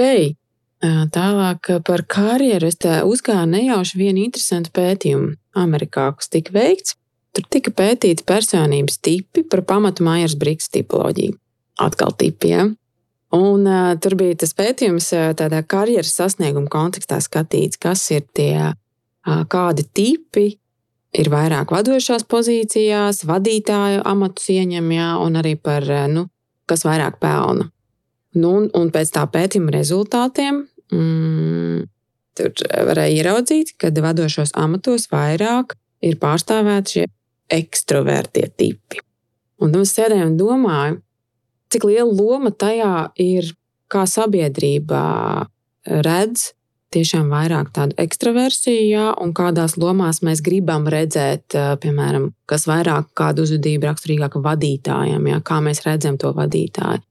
Tālāk 0.84 1.70
par 1.86 2.02
karjeru 2.04 2.68
es 2.68 2.76
uzgāju 2.84 3.46
nejauši 3.48 3.96
vienu 3.96 4.24
interesantu 4.26 4.72
pētījumu 4.76 5.32
Amerikā, 5.56 6.10
kas 6.18 6.28
tika 6.28 6.52
veikts. 6.52 6.96
Tur 7.34 7.46
tika 7.50 7.72
pētīti 7.74 8.26
personības 8.26 9.00
tipi 9.02 9.42
par 9.48 9.64
pamatu 9.66 10.04
Maijas 10.04 10.36
Brīks 10.38 10.68
tipoloģiju. 10.70 11.34
Atkal 11.82 12.12
tipiem. 12.14 12.76
Un, 13.34 13.64
uh, 13.66 13.94
tur 13.98 14.14
bija 14.14 14.36
tas 14.44 14.52
pētījums 14.54 15.08
tādā 15.40 15.64
karjeras 15.66 16.12
sasnieguma 16.14 16.70
kontekstā 16.70 17.18
skatīts, 17.24 17.80
kas 17.82 18.04
ir 18.14 18.22
tie, 18.36 18.70
uh, 18.70 19.40
kādi 19.50 19.88
tipi 19.90 20.52
ir 21.14 21.30
vairāk 21.32 21.72
vadošās 21.74 22.26
pozīcijās, 22.30 23.24
vadītāju 23.28 24.02
amatus 24.08 24.50
ieņem, 24.54 24.90
jā, 24.96 25.10
un 25.22 25.40
arī 25.40 25.54
par, 25.60 25.86
uh, 25.88 26.06
nu, 26.10 26.26
kas 26.70 26.84
vairāk 26.86 27.20
pelna. 27.22 27.70
Nu, 28.34 28.50
un, 28.58 28.68
un 28.74 28.90
pēc 28.90 29.12
tā 29.14 29.22
pētījuma 29.30 29.70
rezultātiem 29.76 30.64
mm, 30.90 31.84
tur 32.34 32.64
varēja 32.90 33.20
ieraudzīt, 33.20 33.74
ka 33.78 33.92
vadošos 33.94 34.54
amatos 34.58 35.06
vairāk 35.12 35.76
ir 36.04 36.18
pārstāvēti 36.22 36.96
šie 36.96 37.04
ekstrovertie 37.54 38.48
tipi. 38.58 39.02
Un 39.62 39.70
tad 39.70 39.86
es 39.86 39.94
sēdēju 39.94 40.32
un 40.32 40.38
domāju, 40.40 40.98
cik 41.70 41.86
liela 41.86 42.10
loma 42.10 42.50
tajā 42.50 43.10
ir, 43.22 43.52
kā 43.90 44.04
sabiedrība 44.10 45.04
redz 45.86 46.50
tiešām 46.94 47.30
vairāk 47.32 47.72
tādu 47.74 47.96
ekstraversiju, 48.00 48.84
jā, 48.88 49.06
un 49.22 49.34
kādās 49.36 49.76
lomās 49.80 50.22
mēs 50.26 50.42
gribam 50.44 50.86
redzēt, 50.90 51.56
piemēram, 51.82 52.30
kas 52.50 52.68
vairāk 52.70 53.10
kādu 53.18 53.44
uzvedību 53.46 53.90
raksturīgāka 53.90 54.42
vadītājam, 54.44 55.26
jā, 55.30 55.40
kā 55.44 55.60
mēs 55.64 55.84
redzam 55.86 56.18
to 56.20 56.32
vadītāju. 56.36 57.02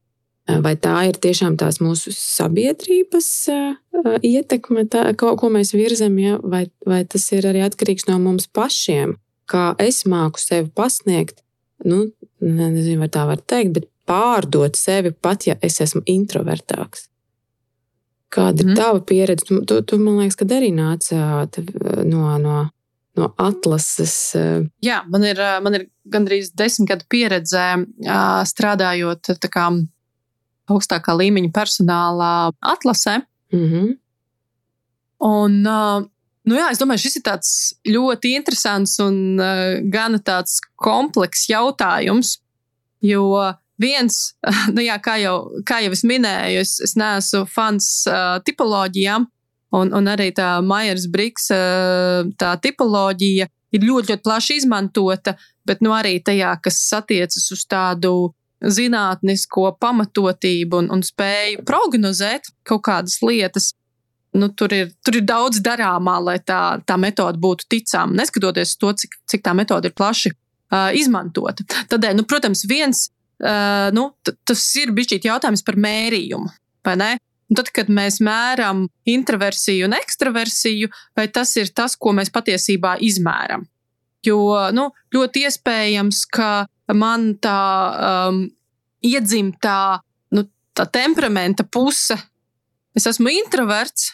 Vai 0.44 0.74
tā 0.76 0.98
ir 1.08 1.16
tiešām 1.24 1.54
tās 1.56 1.78
mūsu 1.80 2.12
sabiedrības 2.12 3.28
ietekme, 4.28 4.84
tā, 4.92 5.06
ko, 5.16 5.38
ko 5.40 5.48
mēs 5.54 5.72
virzam, 5.72 6.18
ja? 6.20 6.36
vai, 6.44 6.66
vai 6.84 7.06
tas 7.08 7.30
ir 7.32 7.48
arī 7.48 7.62
atkarīgs 7.64 8.10
no 8.10 8.18
mums 8.20 8.50
pašiem? 8.52 9.16
Kā 9.48 9.72
es 9.80 10.02
māku 10.10 10.42
sevi 10.44 10.68
pasniegt, 10.76 11.40
nu, 11.88 12.10
nezinu, 12.44 13.00
vai 13.06 13.10
tā 13.12 13.24
var 13.30 13.40
teikt, 13.40 13.72
bet 13.78 13.88
pārdot 14.08 14.76
sevi 14.76 15.14
pat, 15.16 15.48
ja 15.48 15.56
es 15.64 15.80
esmu 15.84 16.04
introvertāks. 16.12 17.08
Kāda 18.34 18.64
mm. 18.64 18.64
ir 18.64 18.72
mhm. 18.72 18.80
tava 18.80 19.02
pieredze? 19.06 19.48
Tu, 19.48 19.60
tu, 19.70 19.82
tu 19.86 20.00
man 20.02 20.22
liekas, 20.22 20.38
ka 20.40 20.48
arī 20.58 20.72
nāca 20.74 21.18
no, 22.08 22.38
no, 22.42 22.62
no 23.20 23.30
atlases. 23.42 24.16
Jā, 24.84 25.02
man 25.12 25.28
ir, 25.28 25.42
man 25.66 25.78
ir 25.78 25.88
gandrīz 26.14 26.54
desmit 26.58 26.90
gadu 26.94 27.10
pieredze 27.12 27.66
strādājot 28.50 29.36
kā, 29.54 29.68
augstākā 30.74 31.18
līmeņa 31.20 31.54
personāla 31.56 32.32
atlasē. 32.60 33.22
Mm 33.54 33.68
-hmm. 33.70 33.92
Un, 35.24 35.62
nu 36.44 36.56
jā, 36.56 36.72
es 36.72 36.80
domāju, 36.82 37.06
šis 37.06 37.16
ir 37.16 37.24
ļoti 37.88 38.34
interesants 38.36 39.00
un 39.00 39.38
gana 39.92 40.20
tāds 40.20 40.60
komplekss 40.76 41.50
jautājums. 41.50 42.40
Jo 43.04 43.54
viens, 43.84 44.20
nu 44.76 44.86
jā, 44.86 44.98
kā, 45.04 45.18
jau, 45.22 45.38
kā 45.68 45.82
jau 45.86 45.94
es 45.96 46.06
minēju, 46.08 46.64
es, 46.64 46.78
es 46.84 46.96
neesmu 47.00 47.46
fans 47.52 47.90
uh, 48.10 48.38
tipoloģijām, 48.48 49.28
un, 49.80 49.92
un 49.98 50.12
arī 50.12 50.32
tā 50.36 50.56
Maijas 50.66 51.10
Briks 51.12 51.50
uh, 51.54 52.24
tā 52.40 52.56
tipoloģija 52.64 53.50
ir 53.74 53.84
ļoti, 53.84 54.14
ļoti 54.14 54.24
plaši 54.24 54.62
izmantota, 54.62 55.36
bet 55.68 55.84
nu, 55.84 55.94
arī 55.96 56.20
tajā, 56.24 56.56
kas 56.64 56.80
attiecas 56.96 57.50
uz 57.56 57.66
tādu 57.70 58.34
zinātnisko 58.64 59.74
pamatotību 59.82 60.84
un, 60.84 60.92
un 60.94 61.02
spēju 61.04 61.64
prognozēt 61.68 62.52
kaut 62.68 62.86
kādas 62.88 63.20
lietas. 63.26 63.74
Nu, 64.34 64.48
tur, 64.50 64.72
ir, 64.74 64.94
tur 65.06 65.20
ir 65.20 65.26
daudz 65.30 65.60
darāmā, 65.62 66.16
lai 66.24 66.40
tā, 66.42 66.80
tā 66.88 66.96
metode 66.98 67.38
būtu 67.42 67.68
ticama, 67.70 68.16
neskatoties 68.18 68.78
to, 68.82 68.94
cik, 68.98 69.20
cik 69.30 69.44
tā 69.46 69.54
metode 69.54 69.92
ir 69.92 69.94
plaši 69.94 70.32
uh, 70.34 70.90
izmantota. 70.98 71.66
Tādēļ, 71.92 72.16
nu, 72.18 72.26
protams, 72.30 72.64
viens 72.70 73.10
uh, 73.42 73.90
nu, 73.96 74.10
tas 74.46 74.64
ir 74.80 74.94
bijis 74.96 75.24
jautājums 75.26 75.64
par 75.66 75.80
mērījumu. 75.80 76.52
Tad, 77.54 77.70
kad 77.76 77.90
mēs 77.92 78.18
mēram 78.24 78.88
introversiju 79.10 79.88
un 79.88 79.96
ekstraversiju, 79.98 80.90
vai 81.18 81.28
tas 81.34 81.52
ir 81.60 81.70
tas, 81.76 81.96
ko 82.00 82.14
mēs 82.16 82.32
patiesībā 82.34 82.98
izmēram? 83.04 83.66
Jo 84.24 84.70
nu, 84.74 84.88
ļoti 85.14 85.44
iespējams, 85.50 86.24
ka 86.34 86.66
man 86.96 87.34
tā 87.44 87.60
um, 88.30 88.46
iedzimtā 89.04 90.00
nu, 90.36 90.46
tā 90.76 90.88
temperamenta 90.88 91.66
puse, 91.68 92.18
es 92.96 93.08
esmu 93.10 93.32
introverts, 93.34 94.14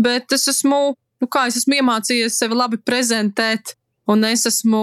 bet 0.00 0.32
es 0.32 0.48
esmu, 0.50 0.80
nu, 1.20 1.28
kā 1.28 1.46
es 1.50 1.60
esmu 1.60 1.78
iemācījies 1.80 2.40
sevi 2.40 2.58
labi 2.58 2.80
prezentēt. 2.80 3.76
Un 4.10 4.24
es 4.26 4.46
esmu 4.48 4.80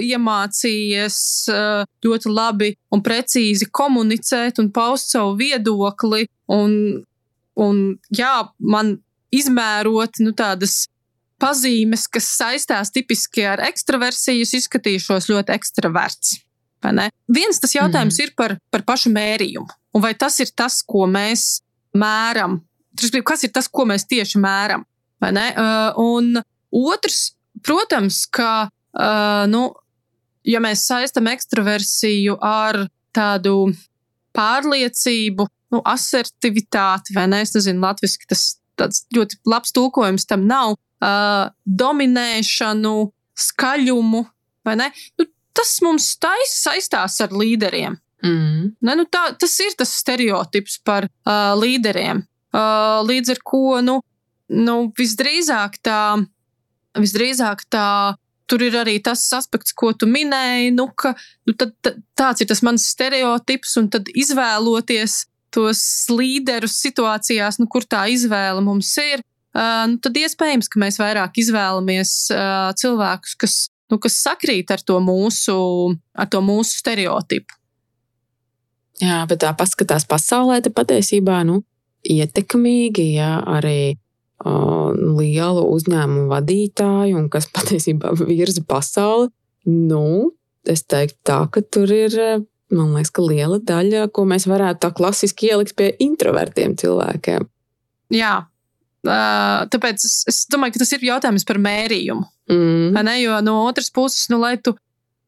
iemācījies 0.00 1.18
uh, 1.52 1.82
ļoti 2.04 2.32
labi 2.32 2.70
un 2.94 3.02
precīzi 3.04 3.68
komunicēt 3.68 4.60
un 4.62 4.70
paust 4.72 5.12
savu 5.12 5.34
viedokli. 5.40 6.28
Un, 6.54 6.72
un 7.60 7.82
jā, 8.14 8.34
man 8.58 8.96
izmērot 9.34 10.22
nu, 10.24 10.32
tādas 10.36 10.84
pazīmes, 11.42 12.06
kas 12.08 12.30
saistās 12.38 12.92
tipiski 12.94 13.44
ar 13.48 13.62
ekstraversiju, 13.66 14.46
izskatīšos 14.60 15.28
ļoti 15.32 15.54
ekstraverts. 15.58 16.38
Viens 17.32 17.60
tas 17.60 17.72
jautājums 17.72 18.18
mm. 18.18 18.24
ir 18.24 18.32
par, 18.36 18.56
par 18.72 18.84
pašu 18.86 19.12
mērījumu. 19.12 19.68
Un 19.96 20.02
vai 20.04 20.12
tas 20.18 20.36
ir 20.42 20.50
tas, 20.56 20.82
ko 20.84 21.06
mēs 21.08 21.62
mēram? 21.96 22.58
Kas 23.24 23.46
ir 23.46 23.52
tas, 23.54 23.68
ko 23.68 23.86
mēs 23.88 24.04
tieši 24.10 24.40
mēram? 24.42 24.84
Uh, 25.24 25.96
un 25.96 26.42
otrs, 26.74 27.32
protams, 27.64 28.24
ka, 28.30 28.68
uh, 28.68 29.44
nu, 29.50 29.66
ja 30.46 30.60
mēs 30.62 30.86
saistam 30.88 31.28
ekstraversiju 31.32 32.38
ar 32.44 32.84
tādu 33.14 33.72
pārliecību, 34.34 35.48
nu, 35.74 35.80
asertivitāti, 35.88 37.14
vai 37.16 37.26
ne? 37.30 37.42
Es 37.44 37.54
nezinu, 37.56 37.82
latviešu 37.84 38.28
tas 38.30 39.04
ļoti 39.14 39.40
labs 39.48 39.74
tulkojums 39.74 40.26
tam 40.30 40.48
nav. 40.50 40.76
Uh, 41.04 41.50
dominēšanu, 41.66 42.94
skaļumu, 43.38 44.22
vai 44.66 44.76
ne? 44.80 44.88
Nu, 45.20 45.26
tas 45.54 45.76
mums 45.84 46.08
tais, 46.22 46.54
saistās 46.62 47.20
ar 47.24 47.34
līderiem. 47.34 47.98
Mm. 48.24 48.70
Ne, 48.80 48.94
nu 48.96 49.04
tā, 49.10 49.26
tas 49.38 49.54
ir 49.60 49.74
tas 49.76 49.92
stereotips 50.00 50.78
par 50.86 51.06
uh, 51.06 51.52
līderiem. 51.60 52.24
Uh, 52.54 53.02
līdz 53.04 53.34
ar 53.34 53.40
to 53.42 53.80
nu, 53.84 53.98
nu, 54.54 54.76
visdrīzāk 54.96 55.80
tā, 55.84 56.00
visdrīzāk 57.00 57.66
tā 57.72 57.88
tur 58.50 58.64
ir 58.64 58.76
arī 58.76 58.98
tas 59.02 59.22
aspekts, 59.36 59.72
ko 59.76 59.92
tu 59.96 60.08
minēji, 60.10 60.72
nu, 60.76 60.88
ka 60.92 61.14
nu, 61.48 61.54
tad, 61.56 61.74
tāds 62.18 62.44
ir 62.44 62.50
tas 62.50 62.62
mans 62.66 62.84
stereotips, 62.92 63.76
un 63.80 63.88
tad 63.92 64.10
izvēloties 64.12 65.24
tos 65.54 65.80
līderus 66.10 66.76
situācijās, 66.82 67.60
nu, 67.62 67.68
kur 67.70 67.86
tā 67.86 68.04
izvēle 68.12 68.62
mums 68.64 68.90
ir, 69.00 69.22
uh, 69.56 69.84
nu, 69.90 70.00
tad 70.02 70.18
iespējams, 70.20 70.70
ka 70.70 70.82
mēs 70.82 71.00
vairāk 71.00 71.38
izvēlamies 71.40 72.14
uh, 72.34 72.70
cilvēkus, 72.80 73.36
kas, 73.40 73.58
nu, 73.92 74.00
kas 74.02 74.18
sakrīt 74.26 74.72
ar 74.74 74.82
to 74.84 74.98
mūsu, 75.02 75.56
ar 76.14 76.30
to 76.30 76.42
mūsu 76.44 76.82
stereotipu. 76.82 77.60
Jā, 79.02 79.24
bet 79.30 79.40
tā 79.42 79.50
paskatās 79.58 80.04
pasaulē, 80.06 80.60
tad 80.62 80.74
patiesībā 80.76 81.40
nu, 81.46 81.62
ietekmīgi, 82.04 83.14
ja 83.16 83.38
arī 83.56 83.96
lielu 84.44 85.66
uzņēmumu 85.74 86.28
vadītāju, 86.32 87.18
un 87.18 87.28
kas 87.32 87.48
patiesībā 87.56 88.14
virza 88.22 88.64
pasauli, 88.68 89.30
nu, 89.70 90.32
es 90.68 90.84
teiktu 90.88 91.20
tā, 91.26 91.44
ka 91.52 91.64
tur 91.64 91.92
ir 91.92 92.18
man 92.74 92.94
liekas, 92.96 93.12
ka 93.14 93.22
liela 93.22 93.60
daļa, 93.62 94.08
ko 94.14 94.24
mēs 94.26 94.48
varētu 94.50 94.82
tā 94.82 94.90
klasiski 94.96 95.52
ielikt 95.52 95.76
pie 95.78 95.92
introvertiem 96.02 96.74
cilvēkiem. 96.80 97.46
Jā, 98.14 98.34
Uh, 99.04 99.66
tāpēc 99.68 100.00
es, 100.00 100.14
es 100.30 100.36
domāju, 100.48 100.78
ka 100.78 100.80
tas 100.80 100.94
ir 100.96 101.02
jautājums 101.04 101.44
par 101.44 101.58
mērījumu. 101.60 102.24
Mm. 102.48 102.96
Ne, 102.96 103.16
jo 103.20 103.36
no 103.44 103.58
otras 103.68 103.90
puses, 103.92 104.30
nu, 104.32 104.38
lai 104.40 104.56
tu. 104.56 104.72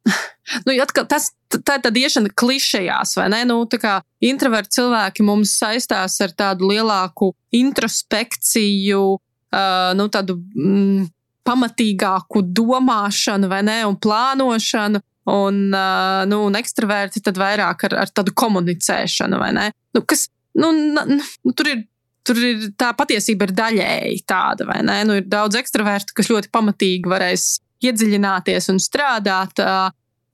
Nu, 0.63 0.71
atkal, 0.79 1.09
tas, 1.11 1.33
tā 1.51 1.75
ir 1.75 1.83
tāda 1.83 1.99
iešana 1.99 2.31
klišejās, 2.39 3.17
vai 3.19 3.27
ne? 3.33 3.41
Nu, 3.49 3.65
kā 3.67 3.97
introverti 4.23 4.77
cilvēki 4.79 5.27
mums 5.27 5.57
saistās 5.59 6.21
ar 6.23 6.31
tādu 6.39 6.69
lielāku 6.71 7.33
introspekciju, 7.57 9.01
uh, 9.17 9.91
nu, 9.99 10.07
tādu 10.13 10.39
mm, 10.39 11.09
pamatīgāku 11.47 12.45
domāšanu, 12.55 13.51
vai 13.51 13.65
ne, 13.67 13.81
un 13.91 13.99
plānošanu. 13.99 15.03
Un, 15.27 15.57
uh, 15.75 16.23
nu, 16.31 16.45
un 16.47 16.55
ekstraverti 16.55 17.19
tad 17.27 17.39
vairāk 17.43 17.89
ar, 17.89 17.97
ar 18.05 18.15
tādu 18.15 18.31
komunicēšanu, 18.39 19.43
vai 19.43 19.51
ne? 19.57 19.65
Nu, 19.97 20.05
kas, 20.07 20.29
nu, 20.55 20.71
nu, 20.71 21.19
tur 21.51 21.73
ir 21.73 21.83
tur 22.27 22.39
ir 22.43 22.71
tā 22.79 22.93
patiesība 22.97 23.47
ir 23.47 23.55
daļēji 23.55 24.23
tāda, 24.29 24.67
vai 24.69 24.81
ne? 24.87 25.01
Nu, 25.07 25.19
ir 25.19 25.27
daudz 25.31 25.59
ekstravertu, 25.59 26.15
kas 26.17 26.31
ļoti 26.31 26.51
pamatīgi 26.55 27.11
varēs 27.11 27.57
iedziļināties 27.85 28.71
un 28.73 28.81
strādāt. 28.83 29.61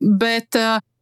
Bet, 0.02 0.58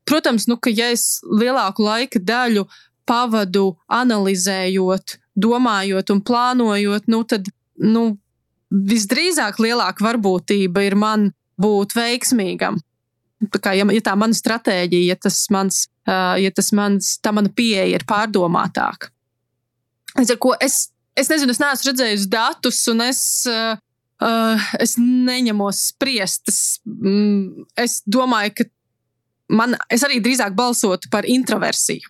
protams, 0.08 0.46
nu, 0.50 0.58
ka 0.60 0.72
ja 0.72 0.90
es 0.94 1.20
lielāku 1.24 1.84
laika 1.86 2.20
daļu 2.20 2.66
pavadu 3.08 3.74
analizējot, 3.90 5.16
domājot 5.40 6.12
un 6.14 6.20
plānojot, 6.26 7.08
nu, 7.10 7.22
tad 7.24 7.48
nu, 7.80 8.04
visdrīzāk 8.70 9.58
lielāka 9.62 10.04
varbūtība 10.04 10.84
ir 10.86 10.96
man 10.98 11.30
būt 11.60 11.96
veiksmīgam. 11.96 12.78
Tā 13.50 13.60
kā, 13.62 13.72
ja, 13.72 13.86
ja 13.88 14.02
tā 14.04 14.14
mana 14.20 14.36
stratēģija, 14.36 15.14
ja 15.14 15.16
tas 15.16 15.38
mans, 15.52 15.86
ja 16.06 16.50
tas 16.54 16.70
mans, 16.76 17.14
tā 17.24 17.32
mana 17.32 17.48
pieeja 17.48 17.88
ir 17.96 18.04
pārdomātāka. 18.08 19.08
To 20.12 20.54
es, 20.60 20.90
es 21.16 21.30
nezinu, 21.32 21.54
es 21.54 21.62
neesmu 21.62 21.90
redzējis 21.90 22.26
datus, 22.30 22.82
un 22.92 23.00
es, 23.06 23.22
uh, 23.48 23.78
uh, 24.24 24.70
es 24.80 24.96
neņemos 25.00 25.84
spriest. 25.90 26.48
Es, 26.48 26.60
mm, 26.86 27.66
es 27.80 28.00
domāju, 28.06 28.54
ka 28.60 28.68
man, 29.56 29.76
es 29.92 30.04
arī 30.06 30.20
drīzāk 30.24 30.56
balsotu 30.56 31.10
par 31.12 31.28
introversiju. 31.28 32.08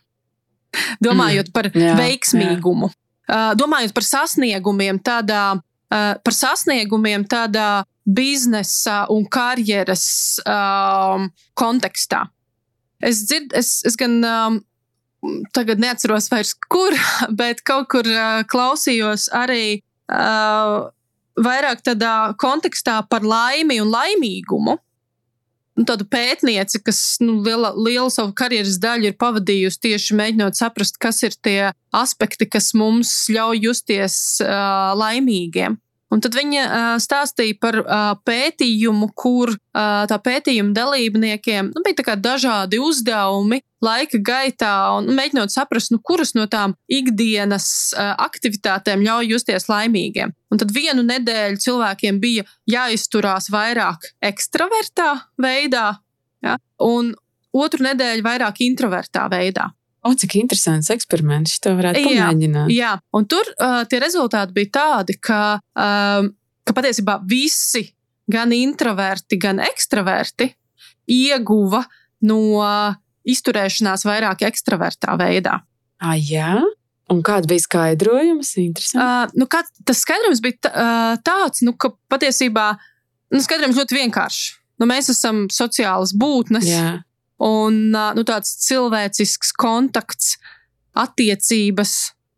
Domājot 1.02 1.50
mm, 1.50 1.54
par 1.54 1.70
jā, 1.74 1.94
veiksmīgumu, 1.98 2.90
jā. 2.90 2.96
Uh, 3.30 3.52
domājot 3.54 3.94
par 3.94 4.06
sasniegumiem, 4.06 4.98
tādā, 5.06 5.44
uh, 5.58 6.12
par 6.18 6.34
sasniegumiem 6.34 7.22
tādā 7.30 7.84
biznesa 8.10 9.04
un 9.12 9.26
karjeras 9.30 10.40
um, 10.42 11.28
kontekstā. 11.58 12.24
Es 13.00 13.22
dzirdu, 13.28 13.54
es, 13.56 13.80
es 13.86 13.96
gan 13.98 14.18
um, 14.26 14.58
tagad 15.54 15.80
neatceros 15.82 16.30
vairs, 16.32 16.54
kur, 16.72 16.96
bet 17.40 17.62
kaut 17.66 17.90
kur 17.92 18.08
uh, 18.08 18.42
klausījos 18.50 19.28
arī 19.36 19.80
uh, 20.10 20.90
vairāk 21.38 21.82
tādā 21.86 22.34
kontekstā 22.40 23.00
par 23.10 23.26
laimi 23.26 23.80
un 23.82 23.90
laimīgumu. 23.92 24.78
Nu, 25.78 25.86
tādu 25.88 26.04
pētnieci, 26.10 26.80
kas 26.84 26.98
nu, 27.22 27.38
liela, 27.44 27.70
lielu 27.72 28.10
savu 28.12 28.34
karjeras 28.36 28.76
daļu 28.82 29.12
ir 29.12 29.20
pavadījusi 29.20 29.80
tieši 29.86 30.16
mēģinot 30.18 30.58
saprast, 30.58 30.98
kas 31.00 31.22
ir 31.24 31.36
tie 31.40 31.70
aspekti, 31.96 32.48
kas 32.50 32.72
mums 32.76 33.12
ļauj 33.32 33.62
justies 33.64 34.16
uh, 34.44 34.90
laimīgiem. 34.98 35.78
Un 36.10 36.22
tad 36.22 36.34
viņa 36.34 36.62
uh, 36.66 36.92
stāstīja 36.98 37.54
par 37.62 37.76
uh, 37.80 37.98
pētījumu, 38.26 39.12
kur 39.14 39.52
uh, 39.54 40.06
tā 40.10 40.18
pētījuma 40.18 40.74
dalībniekiem 40.74 41.70
nu, 41.70 41.82
bija 41.86 42.16
dažādi 42.18 42.80
uzdevumi 42.82 43.60
laika 43.80 44.18
gaitā, 44.18 44.72
un 44.98 45.08
mēģinot 45.16 45.54
saprast, 45.54 45.92
nu, 45.94 46.00
kuras 46.02 46.34
no 46.34 46.48
tām 46.50 46.74
ikdienas 46.90 47.68
uh, 47.94 48.12
aktivitātēm 48.26 49.04
ļauj 49.06 49.30
justies 49.36 49.70
laimīgiem. 49.70 50.34
Un 50.50 50.60
tad 50.60 50.74
vienu 50.74 51.06
nedēļu 51.06 51.62
cilvēkiem 51.62 52.20
bija 52.20 52.46
jāizturās 52.68 53.48
vairāk 53.54 54.10
ekstravertā 54.32 55.12
veidā, 55.40 55.92
ja, 56.44 56.58
un 56.82 57.14
otru 57.54 57.86
nedēļu 57.86 58.26
vairāk 58.26 58.64
introvertā 58.66 59.30
veidā. 59.30 59.70
O, 60.06 60.14
cik 60.16 60.38
interesants 60.40 60.88
eksperiments. 60.92 61.58
To 61.64 61.74
varētu 61.76 62.02
pamēģināt. 62.06 62.70
Jā, 62.72 62.94
jā. 62.94 63.06
un 63.16 63.26
tur 63.28 63.44
uh, 63.58 63.82
tie 63.90 64.00
rezultāti 64.00 64.56
bija 64.56 64.72
tādi, 64.78 65.18
ka, 65.20 65.58
um, 65.76 66.30
ka 66.64 66.76
patiesībā 66.76 67.18
visi, 67.28 67.84
gan 68.30 68.54
introverti, 68.56 69.36
gan 69.40 69.60
ekstraverti, 69.64 70.48
ieguva 71.10 71.82
no 72.24 72.40
izturēšanās 73.28 74.06
vairāk 74.08 74.46
ekstravertā 74.48 75.16
veidā. 75.20 75.58
Ah, 76.00 76.16
jā? 76.16 76.54
Un 77.10 77.24
kāda 77.26 77.50
bija 77.50 77.64
skaidrojums? 77.64 78.54
Uh, 78.94 79.26
nu, 79.36 79.48
kā, 79.50 79.64
tas 79.84 80.00
skaidrojums 80.04 80.40
bija 80.44 80.60
tā, 80.64 80.70
uh, 80.72 81.20
tāds, 81.26 81.64
nu, 81.66 81.74
ka 81.74 81.92
patiesībā 82.12 82.70
nu, 83.34 83.42
skaidrojums 83.42 83.80
ļoti 83.82 83.98
vienkāršs. 83.98 84.56
Nu, 84.80 84.88
mēs 84.88 85.10
esam 85.12 85.44
sociālas 85.52 86.14
būtnes. 86.16 86.70
Jā. 86.70 87.00
Un 87.40 87.76
nu, 87.94 88.24
tāds 88.28 88.52
cilvēcisks 88.66 89.54
kontakts, 89.56 90.34
attiecības 90.98 91.94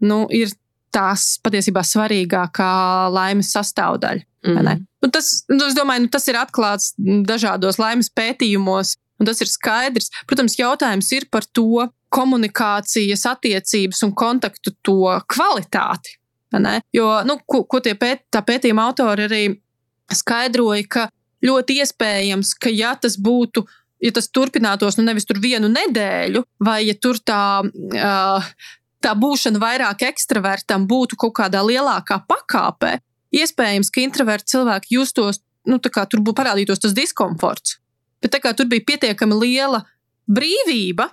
nu, 0.07 0.26
ir 0.30 0.53
tās 0.92 1.38
patiesībā 1.42 1.82
svarīgākā 1.86 2.72
laimes 3.12 3.50
sastāvdaļa. 3.55 4.26
Mm 4.42 4.57
-hmm. 4.59 4.86
nu, 5.03 5.09
tas, 5.14 5.44
nu, 5.48 5.59
domāju, 5.74 6.05
nu, 6.05 6.09
tas 6.09 6.28
ir 6.28 6.36
atklāts 6.36 6.94
dažādos 7.26 7.78
laimes 7.78 8.11
pētījumos, 8.11 8.96
un 9.20 9.26
tas 9.26 9.40
ir 9.40 9.48
skaidrs. 9.48 10.11
Protams, 10.26 10.59
jautājums 10.59 11.12
ir 11.12 11.28
par 11.30 11.46
to 11.46 11.86
komunikācijas, 12.11 13.26
attiecības 13.26 14.03
un 14.03 14.14
kontaktu 14.14 14.74
to 14.82 15.20
kvalitāti. 15.26 16.18
Jo, 16.92 17.22
nu, 17.24 17.38
ko, 17.46 17.64
ko 17.64 17.80
tie 17.80 17.94
pēt, 17.94 18.26
pētījuma 18.30 18.90
autori 18.90 19.24
arī 19.24 19.42
skaidroja, 20.12 20.84
ka 20.88 21.09
ļoti 21.42 21.78
iespējams, 21.80 22.55
ka 22.61 22.70
ja 22.70 22.92
tas 22.94 23.16
būtu 23.16 23.64
ja 24.03 24.12
tas 24.14 24.28
turpinātos 24.34 24.98
nu 24.98 25.07
nevis 25.07 25.26
tur 25.28 25.40
vienu 25.42 25.70
nedēļu, 25.72 26.42
vai 26.66 26.80
ja 26.88 26.96
tur 26.98 27.20
tā, 27.22 27.62
tā 29.03 29.14
būšana 29.18 29.62
vairāk 29.62 30.05
ekstravertam 30.11 30.86
būtu 30.90 31.18
kaut 31.20 31.36
kādā 31.38 31.62
lielākā 31.66 32.22
pakāpē, 32.28 32.98
iespējams, 33.32 33.90
ka 33.92 34.03
introverti 34.03 34.57
cilvēki 34.57 34.98
justos, 34.98 35.40
nu, 35.68 35.78
tā 35.78 35.92
kā 35.94 36.05
tur 36.11 36.22
būtu 36.24 36.40
parādītos 36.42 36.82
tas 36.82 36.94
diskomforts. 36.96 37.78
Bet 38.22 38.34
tā 38.34 38.42
kā 38.42 38.53
tur 38.55 38.68
bija 38.70 38.84
pietiekami 38.86 39.38
liela 39.38 39.82
brīvība, 40.30 41.09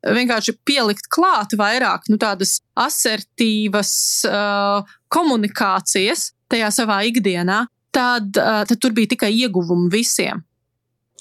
vienkārši 0.00 0.56
pielikt 0.64 1.08
klāt 1.12 1.54
vairāk 1.60 2.08
nu, 2.08 2.16
tādas 2.20 2.58
asertīvas 2.78 3.92
uh, 4.28 4.88
komunikācijas 5.12 6.30
tajā 6.50 6.70
savā 6.74 7.02
ikdienā, 7.08 7.66
tad, 7.94 8.32
uh, 8.40 8.62
tad 8.68 8.80
tur 8.80 8.96
bija 8.96 9.12
tikai 9.14 9.32
ieguvumi 9.42 9.90
visiem. 9.92 10.40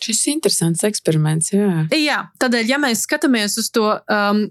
Šis 0.03 0.21
ir 0.25 0.37
interesants 0.37 0.85
eksperiments. 0.87 1.51
Jā, 1.53 1.83
jā 1.95 2.21
tādēļ, 2.41 2.71
ja 2.71 2.79
mēs 2.81 3.03
skatāmies 3.07 3.57
uz 3.61 3.69
to, 3.75 3.85
um, 4.11 4.45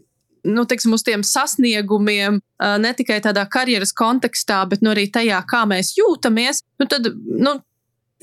nu, 0.48 0.64
teiksim, 0.68 0.94
uz 0.96 1.04
tiem 1.06 1.24
sasniegumiem, 1.26 2.40
uh, 2.40 2.76
ne 2.80 2.92
tikai 2.96 3.20
tādā 3.24 3.46
karjeras 3.50 3.94
kontekstā, 3.96 4.60
bet 4.70 4.84
nu, 4.84 4.92
arī 4.94 5.08
tajā, 5.12 5.40
kā 5.48 5.64
mēs 5.68 5.94
jūtamies, 5.98 6.62
nu, 6.80 6.88
tad 6.90 7.10
nu, 7.14 7.58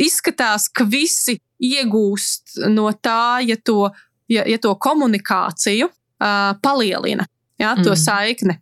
izskatās, 0.01 0.67
ka 0.69 0.88
visi 0.88 1.39
iegūst 1.63 2.59
no 2.71 2.89
tā, 2.93 3.41
ja 3.45 3.57
to, 3.57 3.89
ja, 4.32 4.43
ja 4.47 4.59
to 4.61 4.73
komunikāciju 4.76 5.89
uh, 5.89 6.53
palielina, 6.63 7.28
jā, 7.61 7.73
to 7.82 7.93
mm. 7.93 8.01
saikni. 8.01 8.59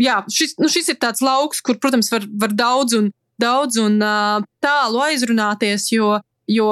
Jā, 0.00 0.20
šis, 0.32 0.56
nu, 0.60 0.68
šis 0.72 0.92
ir 0.92 0.98
tāds 1.00 1.22
lauks, 1.24 1.62
kur, 1.64 1.78
protams, 1.80 2.10
var, 2.12 2.26
var 2.40 2.52
daudz 2.52 2.96
un, 2.98 3.10
daudz 3.40 3.78
un 3.80 3.96
uh, 4.04 4.44
tālu 4.64 5.00
aizrunāties, 5.06 5.88
jo, 5.94 6.16
jo 6.48 6.68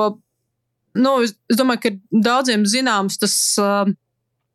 nu, 0.98 1.18
es, 1.26 1.34
es 1.50 1.58
domāju, 1.58 1.82
ka 1.84 1.94
daudziem 2.30 2.66
zināms 2.68 3.20
tas. 3.22 3.36
Uh, 3.60 3.92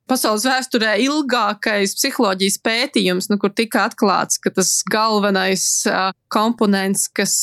Pasaules 0.09 0.41
vēsturē 0.41 0.95
ilgākais 1.03 1.91
psiholoģijas 1.93 2.55
pētījums, 2.65 3.27
nu, 3.29 3.35
kur 3.37 3.51
tika 3.53 3.83
atklāts, 3.85 4.39
ka 4.41 4.49
tas 4.49 4.79
galvenais 4.89 5.65
uh, 5.85 6.07
komponents, 6.33 7.03
kas, 7.13 7.35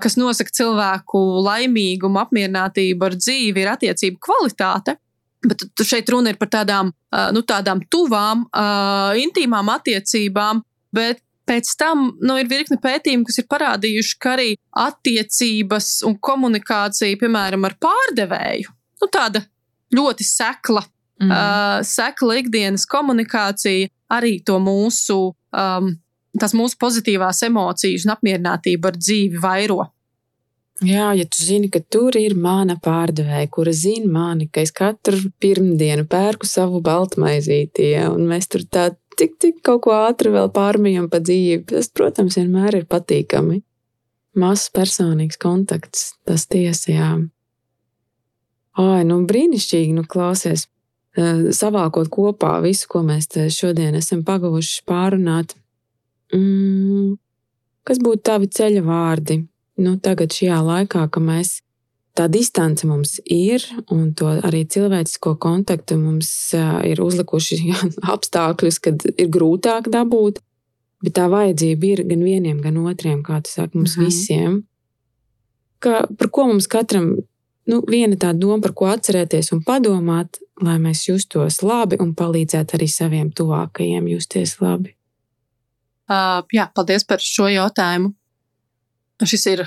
kas 0.00 0.16
nosaka 0.16 0.54
cilvēku 0.56 1.20
laimīgumu, 1.44 2.16
apmierinātību 2.22 3.04
ar 3.10 3.18
dzīvi, 3.20 3.60
ir 3.60 3.68
attiecību 3.74 4.16
kvalitāte. 4.24 4.96
Bet 5.44 5.66
šeit 5.84 6.08
runa 6.08 6.32
ir 6.32 6.40
par 6.40 6.48
tādām, 6.56 6.94
uh, 7.12 7.28
nu, 7.36 7.44
tādām 7.44 7.84
tuvām, 7.92 8.46
uh, 8.48 9.12
intīmām 9.20 9.68
attiecībām, 9.76 10.64
bet 10.96 11.20
Pēc 11.46 11.72
tam 11.78 12.08
nu, 12.26 12.36
ir 12.40 12.48
virkni 12.50 12.78
pētījumu, 12.82 13.26
kas 13.28 13.38
ir 13.38 13.46
parādījuši, 13.50 14.16
ka 14.22 14.32
arī 14.34 14.48
attiecības 14.82 15.90
un 16.08 16.16
komunikācija, 16.18 17.18
piemēram, 17.20 17.68
ar 17.68 17.76
pārdevēju, 17.82 18.72
nu, 19.02 19.10
tāda 19.12 19.44
ļoti 19.94 20.26
sekla, 20.26 20.82
mm. 21.22 21.30
uh, 21.30 21.76
sekla 21.86 22.40
ikdienas 22.42 22.86
komunikācija, 22.90 23.92
arī 24.16 24.40
to 24.46 24.58
mūsu, 24.62 25.20
um, 25.54 25.92
tās 26.38 26.54
mūsu 26.56 26.78
pozitīvās 26.82 27.44
emocijas 27.46 28.08
un 28.08 28.16
apmierinātību 28.16 28.90
ar 28.90 28.98
dzīvi 28.98 29.42
vairo. 29.42 29.84
Jā, 30.84 31.14
ja 31.16 31.24
tu 31.24 31.40
zini, 31.40 31.70
ka 31.72 31.80
tur 31.80 32.18
ir 32.20 32.34
mana 32.36 32.74
pārdevēja, 32.82 33.48
kura 33.48 33.72
zina 33.72 34.10
mani, 34.12 34.50
ka 34.52 34.60
es 34.60 34.74
katru 34.76 35.30
pirmdienu 35.40 36.04
pērku 36.10 36.48
savu 36.48 36.82
baltmaizīti, 36.84 37.92
ja, 37.94 38.10
un 38.12 38.26
mēs 38.28 38.50
tur 38.52 38.66
tā 38.68 38.90
tik, 39.18 39.36
tik 39.42 39.62
kaut 39.66 39.84
ko 39.86 39.94
ātri 39.96 40.32
vēl 40.34 40.50
pārmijam 40.54 41.08
pa 41.12 41.20
dzīvi. 41.24 41.64
Tas, 41.72 41.90
protams, 41.92 42.38
vienmēr 42.40 42.82
ir 42.82 42.86
patīkami. 42.90 43.62
Mazs 44.36 44.68
personīgs 44.74 45.40
kontakts, 45.40 46.10
tas 46.28 46.44
tiesa, 46.50 46.90
jā. 46.92 47.10
Ai, 48.76 49.04
nu 49.08 49.22
brīnišķīgi, 49.24 49.94
nu 49.96 50.04
klausies, 50.04 50.66
savākot 51.56 52.10
kopā 52.12 52.58
visu, 52.64 52.88
ko 52.92 53.00
mēs 53.06 53.30
šodien 53.56 53.96
esam 53.96 54.20
pagavuši 54.26 54.82
pārunāt. 54.88 55.56
Mm, 56.34 57.16
kas 57.86 58.02
būtu 58.02 58.26
tavi 58.28 58.50
ceļa 58.52 58.82
vārdi? 58.84 59.40
Nu, 59.80 59.96
tagad 60.00 60.32
šajā 60.32 60.60
laikā, 60.64 61.06
kad 61.12 61.24
mēs 61.24 61.60
tā 62.16 62.26
distance 62.32 62.86
mums 62.88 63.18
ir, 63.24 63.64
un 63.92 64.10
to 64.16 64.30
arī 64.48 64.64
cilvēcisko 64.72 65.36
kontaktu 65.42 65.98
mums 66.00 66.30
ir 66.56 67.02
uzlikuši 67.04 67.60
apstākļus, 68.14 68.80
kad 68.82 69.06
ir 69.14 69.30
grūtāk 69.32 69.90
dabūt. 69.92 70.42
Bet 71.04 71.14
tā 71.18 71.28
vajadzība 71.30 71.92
ir 71.92 72.02
gan 72.08 72.24
vienam, 72.24 72.60
gan 72.64 72.80
otriem, 72.80 73.20
kā 73.24 73.42
tu 73.44 73.52
saki, 73.52 73.76
mums 73.78 73.98
mhm. 73.98 74.08
visiem. 74.08 74.60
Ka, 75.84 76.06
par 76.18 76.32
ko 76.32 76.48
mums 76.48 76.68
katram 76.72 77.12
nu, 77.68 77.82
viena 77.90 78.16
tā 78.18 78.32
doma, 78.36 78.62
par 78.64 78.72
ko 78.76 78.88
atcerēties 78.90 79.52
un 79.54 79.62
padomāt, 79.66 80.40
lai 80.64 80.78
mēs 80.80 81.04
justos 81.10 81.60
labi 81.66 81.98
un 82.00 82.14
palīdzētu 82.16 82.78
arī 82.78 82.88
saviem 82.88 83.30
tuvākajiem 83.36 84.08
justies 84.14 84.56
labi. 84.62 84.94
Uh, 86.06 86.40
jā, 86.54 86.68
paldies 86.74 87.04
par 87.04 87.22
šo 87.22 87.50
jautājumu. 87.50 88.12
Šis 89.26 89.46
ir 89.50 89.64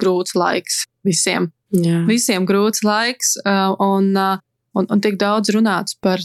grūts 0.00 0.36
laiks 0.38 0.84
visiem. 1.06 1.50
Jā. 1.70 2.00
Visiem 2.08 2.46
grūts 2.48 2.82
laiks, 2.86 3.36
uh, 3.44 3.76
un, 3.78 4.10
uh, 4.18 4.40
un, 4.74 4.88
un 4.90 5.02
tik 5.02 5.20
daudz 5.20 5.52
runāts 5.54 5.94
par 6.02 6.22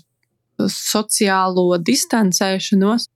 sociālo 0.72 1.76
distancēšanos. 1.78 3.10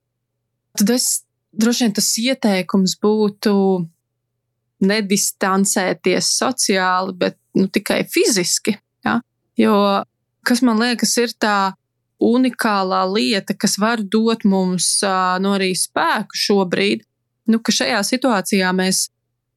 Tad 0.77 0.93
es 0.93 1.07
droši 1.55 1.87
vien 1.87 1.95
tas 1.97 2.11
ieteikums 2.21 2.97
būtu 3.01 3.53
nedistancēties 4.85 6.29
sociāli, 6.37 7.15
bet 7.17 7.39
nu, 7.57 7.65
tikai 7.71 8.03
fiziski. 8.11 8.77
Ja? 9.07 9.19
Jo 9.59 9.79
kas 10.49 10.63
man 10.65 10.81
liekas, 10.81 11.13
ir 11.21 11.33
tā 11.37 11.73
unikālā 12.19 13.03
lieta, 13.07 13.55
kas 13.55 13.77
var 13.79 14.01
dot 14.01 14.43
mums 14.47 14.97
uh, 15.05 15.37
no 15.41 15.53
arī 15.55 15.71
spēku 15.77 16.35
šobrīd, 16.35 17.05
nu, 17.49 17.61
ka 17.63 17.73
šajā 17.75 18.01
situācijā 18.07 18.71
mēs 18.75 19.07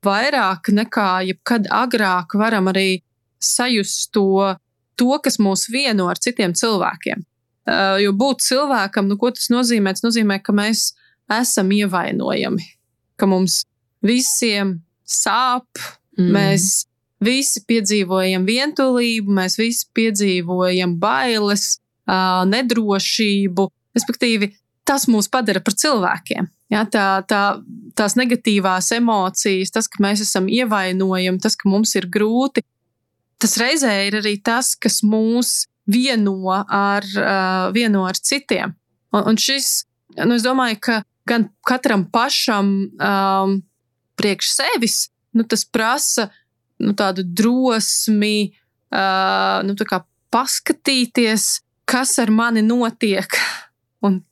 vairāk 0.07 0.73
nekā 0.75 1.09
jebkad 1.31 1.69
agrāk 1.73 2.37
varam 2.39 2.71
arī 2.73 3.03
sajust 3.43 4.13
to, 4.15 4.55
to 4.99 5.19
kas 5.23 5.39
mūs 5.43 5.69
vieno 5.73 6.09
ar 6.11 6.21
citiem 6.23 6.55
cilvēkiem. 6.59 7.25
Uh, 7.63 7.99
jo 8.03 8.11
būt 8.19 8.43
cilvēkam, 8.43 9.07
nu, 9.07 9.17
ko 9.19 9.31
tas 9.35 9.47
nozīmē? 9.53 9.95
Tas 9.95 10.03
nozīmē, 10.07 10.41
ka 10.43 10.55
mēs 10.55 10.93
esam 11.31 11.71
ievainojami, 11.71 12.65
ka 13.19 13.29
mums 13.31 13.63
visiem 14.03 14.81
sāp, 15.07 15.69
mm. 16.19 16.33
mēs 16.35 16.67
visi 17.23 17.63
piedzīvojam 17.71 18.47
vientulību, 18.49 19.31
mēs 19.39 19.55
visi 19.61 19.87
piedzīvojam 19.95 20.97
bailes, 21.03 21.77
uh, 22.11 22.43
nedrošību. 22.51 23.69
Respektīvi, 23.95 24.51
tas 24.89 25.07
mūs 25.11 25.31
padara 25.31 25.63
par 25.63 25.77
cilvēkiem. 25.79 26.51
Ja, 26.73 26.87
tā, 26.89 27.21
tā, 27.29 27.43
tās 27.99 28.15
negatīvās 28.17 28.89
emocijas, 28.97 29.73
tas, 29.75 29.89
ka 29.93 30.01
mēs 30.01 30.23
esam 30.25 30.49
ievainojami, 30.49 31.41
tas, 31.43 31.57
ka 31.59 31.69
mums 31.69 31.93
ir 31.99 32.07
grūti, 32.09 32.65
tas 33.43 33.59
reizē 33.61 33.93
ir 34.07 34.17
arī 34.23 34.39
tas, 34.41 34.73
kas 34.81 35.03
mūs 35.05 35.67
vieno 35.91 36.39
ar, 36.49 37.05
uh, 37.05 37.67
vieno 37.75 38.07
ar 38.09 38.17
citiem. 38.17 38.73
Un, 39.13 39.27
un 39.35 39.41
šis, 39.41 39.83
nu, 40.23 40.39
es 40.39 40.47
domāju, 40.47 40.79
ka 40.81 41.03
gan 41.29 41.51
katram 41.69 42.07
pašam 42.09 42.73
um, 42.97 43.59
priekš 44.17 44.55
sevis, 44.57 44.97
nu, 45.37 45.45
tas 45.45 45.67
prasa 45.69 46.31
nu, 46.81 46.97
tādu 46.97 47.27
drosmi, 47.27 48.53
uh, 48.95 49.61
nu, 49.67 49.77
tā 49.77 49.91
kā 49.91 50.01
paskatīties, 50.33 51.61
kas 51.85 52.17
ar 52.23 52.33
mani 52.33 52.65
notiek 52.65 53.37
un 54.07 54.23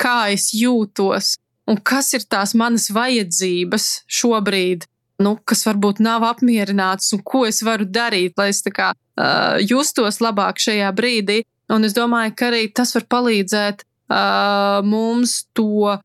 kā 0.00 0.32
es 0.34 0.50
jūtos 0.56 1.36
un 1.66 1.80
kas 1.82 2.12
ir 2.16 2.26
tās 2.30 2.54
manas 2.58 2.88
vajadzības 2.94 3.88
šobrīd, 4.18 4.86
nu, 5.22 5.36
kas 5.48 5.64
varbūt 5.66 6.00
nav 6.04 6.24
apmierināts, 6.28 7.12
un 7.16 7.22
ko 7.24 7.44
es 7.48 7.62
varu 7.64 7.86
darīt, 7.88 8.36
lai 8.38 8.50
es 8.52 8.62
kā, 8.62 8.92
uh, 8.92 9.58
justos 9.64 10.20
labāk 10.24 10.60
šajā 10.62 10.90
brīdī. 10.96 11.42
Un 11.72 11.86
es 11.86 11.96
domāju, 11.96 12.34
ka 12.38 12.50
arī 12.50 12.66
tas 12.70 12.94
var 12.94 13.06
palīdzēt 13.10 13.82
uh, 13.82 14.82
mums 14.86 15.46
to 15.56 15.96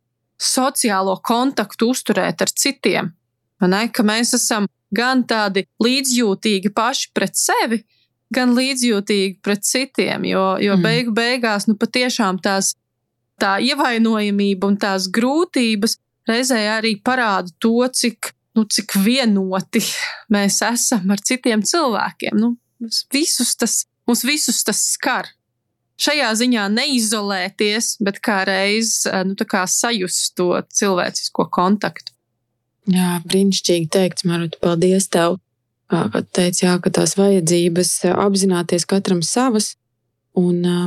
sociālo 0.41 1.19
kontaktu 1.21 1.91
uzturēt 1.93 2.41
ar 2.41 2.53
citiem. 2.57 3.11
Ne? 3.61 3.81
Ka 3.93 4.05
mēs 4.05 4.33
esam 4.33 4.65
gan 4.95 5.21
tādi 5.27 5.67
līdzjūtīgi 5.83 6.71
paši 6.73 7.11
pret 7.13 7.37
sevi, 7.37 7.83
gan 8.33 8.55
līdzjūtīgi 8.57 9.37
pret 9.43 9.67
citiem. 9.67 10.25
Jo, 10.25 10.55
jo 10.63 10.77
mm. 10.77 10.87
beigu 10.87 11.13
beigās, 11.15 11.67
nu, 11.69 11.77
patiešām 11.77 12.41
tās 12.41 12.73
tā 13.41 13.57
ievainojamība 13.65 14.69
un 14.69 14.77
tās 14.81 15.09
grūtības 15.13 15.97
reizē 16.29 16.61
arī 16.77 16.95
parāda 17.03 17.51
to, 17.61 17.75
cik, 17.87 18.33
nu, 18.57 18.65
cik 18.69 18.95
vienoti 19.03 19.81
mēs 20.33 20.61
esam 20.67 21.13
ar 21.13 21.21
citiem 21.25 21.63
cilvēkiem. 21.65 22.37
Nu, 22.37 22.55
visus 23.13 23.55
tas, 23.59 23.83
mums 24.09 24.25
visus 24.27 24.63
tas 24.67 24.81
skar. 24.93 25.29
Šajā 26.01 26.31
ziņā 26.39 26.63
neizolēties, 26.73 27.99
bet 28.01 28.17
kā 28.25 28.39
reiz 28.49 29.03
nu, 29.27 29.35
kā 29.37 29.67
sajust 29.69 30.33
to 30.39 30.55
cilvēcisko 30.73 31.45
kontaktu. 31.53 32.15
Jā, 32.89 33.19
brīnišķīgi 33.29 33.89
teikt, 33.93 34.23
Maruta, 34.25 34.57
paldies 34.63 35.05
tev. 35.13 35.37
Kad 35.91 36.29
teica, 36.33 36.63
jā, 36.63 36.73
ka 36.81 36.89
tās 36.95 37.13
vajadzības 37.19 37.91
apzināties 38.15 38.87
katram 38.89 39.19
savas 39.27 39.73
un 40.39 40.61
nu, 40.63 40.77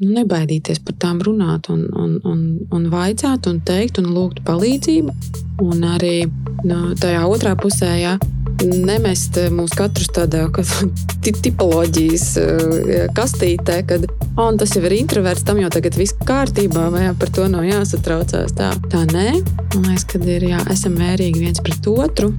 nebaidīties 0.00 0.80
par 0.82 0.96
tām 1.02 1.20
runāt, 1.22 1.68
un, 1.72 1.84
un, 1.94 2.18
un, 2.26 2.42
un 2.72 2.90
vaicāt, 2.92 3.46
un 3.50 3.60
teikt, 3.64 4.00
un 4.02 4.12
lūgt 4.14 4.42
palīdzību. 4.46 5.14
Un 5.62 5.84
arī 5.86 6.24
nu, 6.66 6.78
tajā 6.98 7.22
otrā 7.28 7.52
pusē, 7.60 7.90
jā, 8.00 8.16
nemest 8.62 9.38
mūs 9.54 9.74
katrus 9.78 10.10
tādā 10.14 10.46
tipoloģijas 11.44 12.26
eh, 12.40 13.06
kastītē, 13.14 13.82
kad 13.88 14.06
oh, 14.08 14.50
tas 14.58 14.74
jau 14.76 14.84
ir 14.88 14.96
introverts, 14.98 15.44
tam 15.46 15.60
jau 15.62 15.70
tagad 15.72 15.98
viss 16.00 16.16
kārtībā, 16.26 16.88
vai 16.94 17.06
jā, 17.06 17.16
par 17.18 17.34
to 17.34 17.48
nav 17.52 17.66
jāsatraucās. 17.68 18.56
Tā, 18.58 18.72
tā 18.92 19.04
nē, 19.12 19.28
man 19.76 19.90
liekas, 19.90 20.08
ka 20.10 20.22
ir 20.26 20.48
jā, 20.52 20.62
esam 20.72 20.96
mērīgi 20.98 21.44
viens 21.46 21.62
pret 21.62 21.90
otru, 21.92 22.32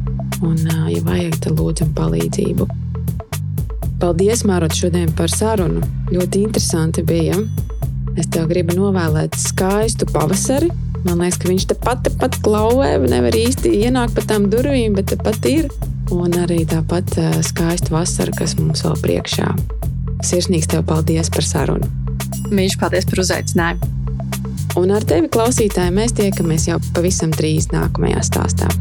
un, 0.44 0.58
ja 0.92 1.04
vajag, 1.06 1.38
tad 1.46 1.62
lūdzam 1.62 1.94
palīdzību. 1.98 2.83
Paldies, 4.02 4.44
Mārot, 4.48 4.74
šodien 4.76 5.12
par 5.18 5.32
sarunu. 5.32 5.84
Ļoti 6.12 6.44
interesanti 6.48 7.04
bija. 7.08 7.38
Es 8.20 8.28
tev 8.34 8.50
gribu 8.52 8.76
novēlēt 8.78 9.38
skaistu 9.40 10.08
pavasari. 10.12 10.70
Man 11.04 11.20
liekas, 11.20 11.40
ka 11.42 11.50
viņš 11.50 11.66
te 11.72 11.78
pat, 11.80 12.08
pat 12.20 12.38
klauvē, 12.46 12.96
nevar 13.12 13.36
īsti 13.36 13.74
ienākt 13.84 14.16
pa 14.18 14.24
tām 14.30 14.48
durvīm, 14.52 14.96
bet 14.96 15.12
tepat 15.12 15.50
ir 15.50 15.68
un 16.14 16.36
arī 16.40 16.62
tāpat 16.70 17.16
skaista 17.44 17.94
vasara, 17.94 18.36
kas 18.38 18.56
mums 18.60 18.86
vēl 18.86 18.96
priekšā. 19.04 19.50
Sirsnīgs 20.24 20.70
tev 20.72 20.86
paldies 20.88 21.32
par 21.34 21.48
sarunu. 21.48 21.90
Mīļš, 22.54 22.78
paldies 22.80 23.10
par 23.10 23.24
uzaicinājumu. 23.26 23.92
Un 24.80 24.94
ar 24.96 25.04
tevi, 25.06 25.30
klausītāji, 25.34 25.94
mēs 25.94 26.16
tiekamies 26.18 26.70
jau 26.72 26.80
pavisam 26.96 27.34
drīz 27.36 27.70
nākamajā 27.74 28.24
stāstā. 28.30 28.72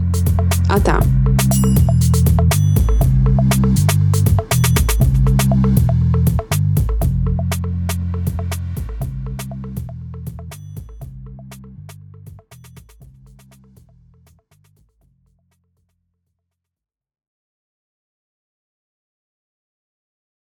Atā! 0.73 1.01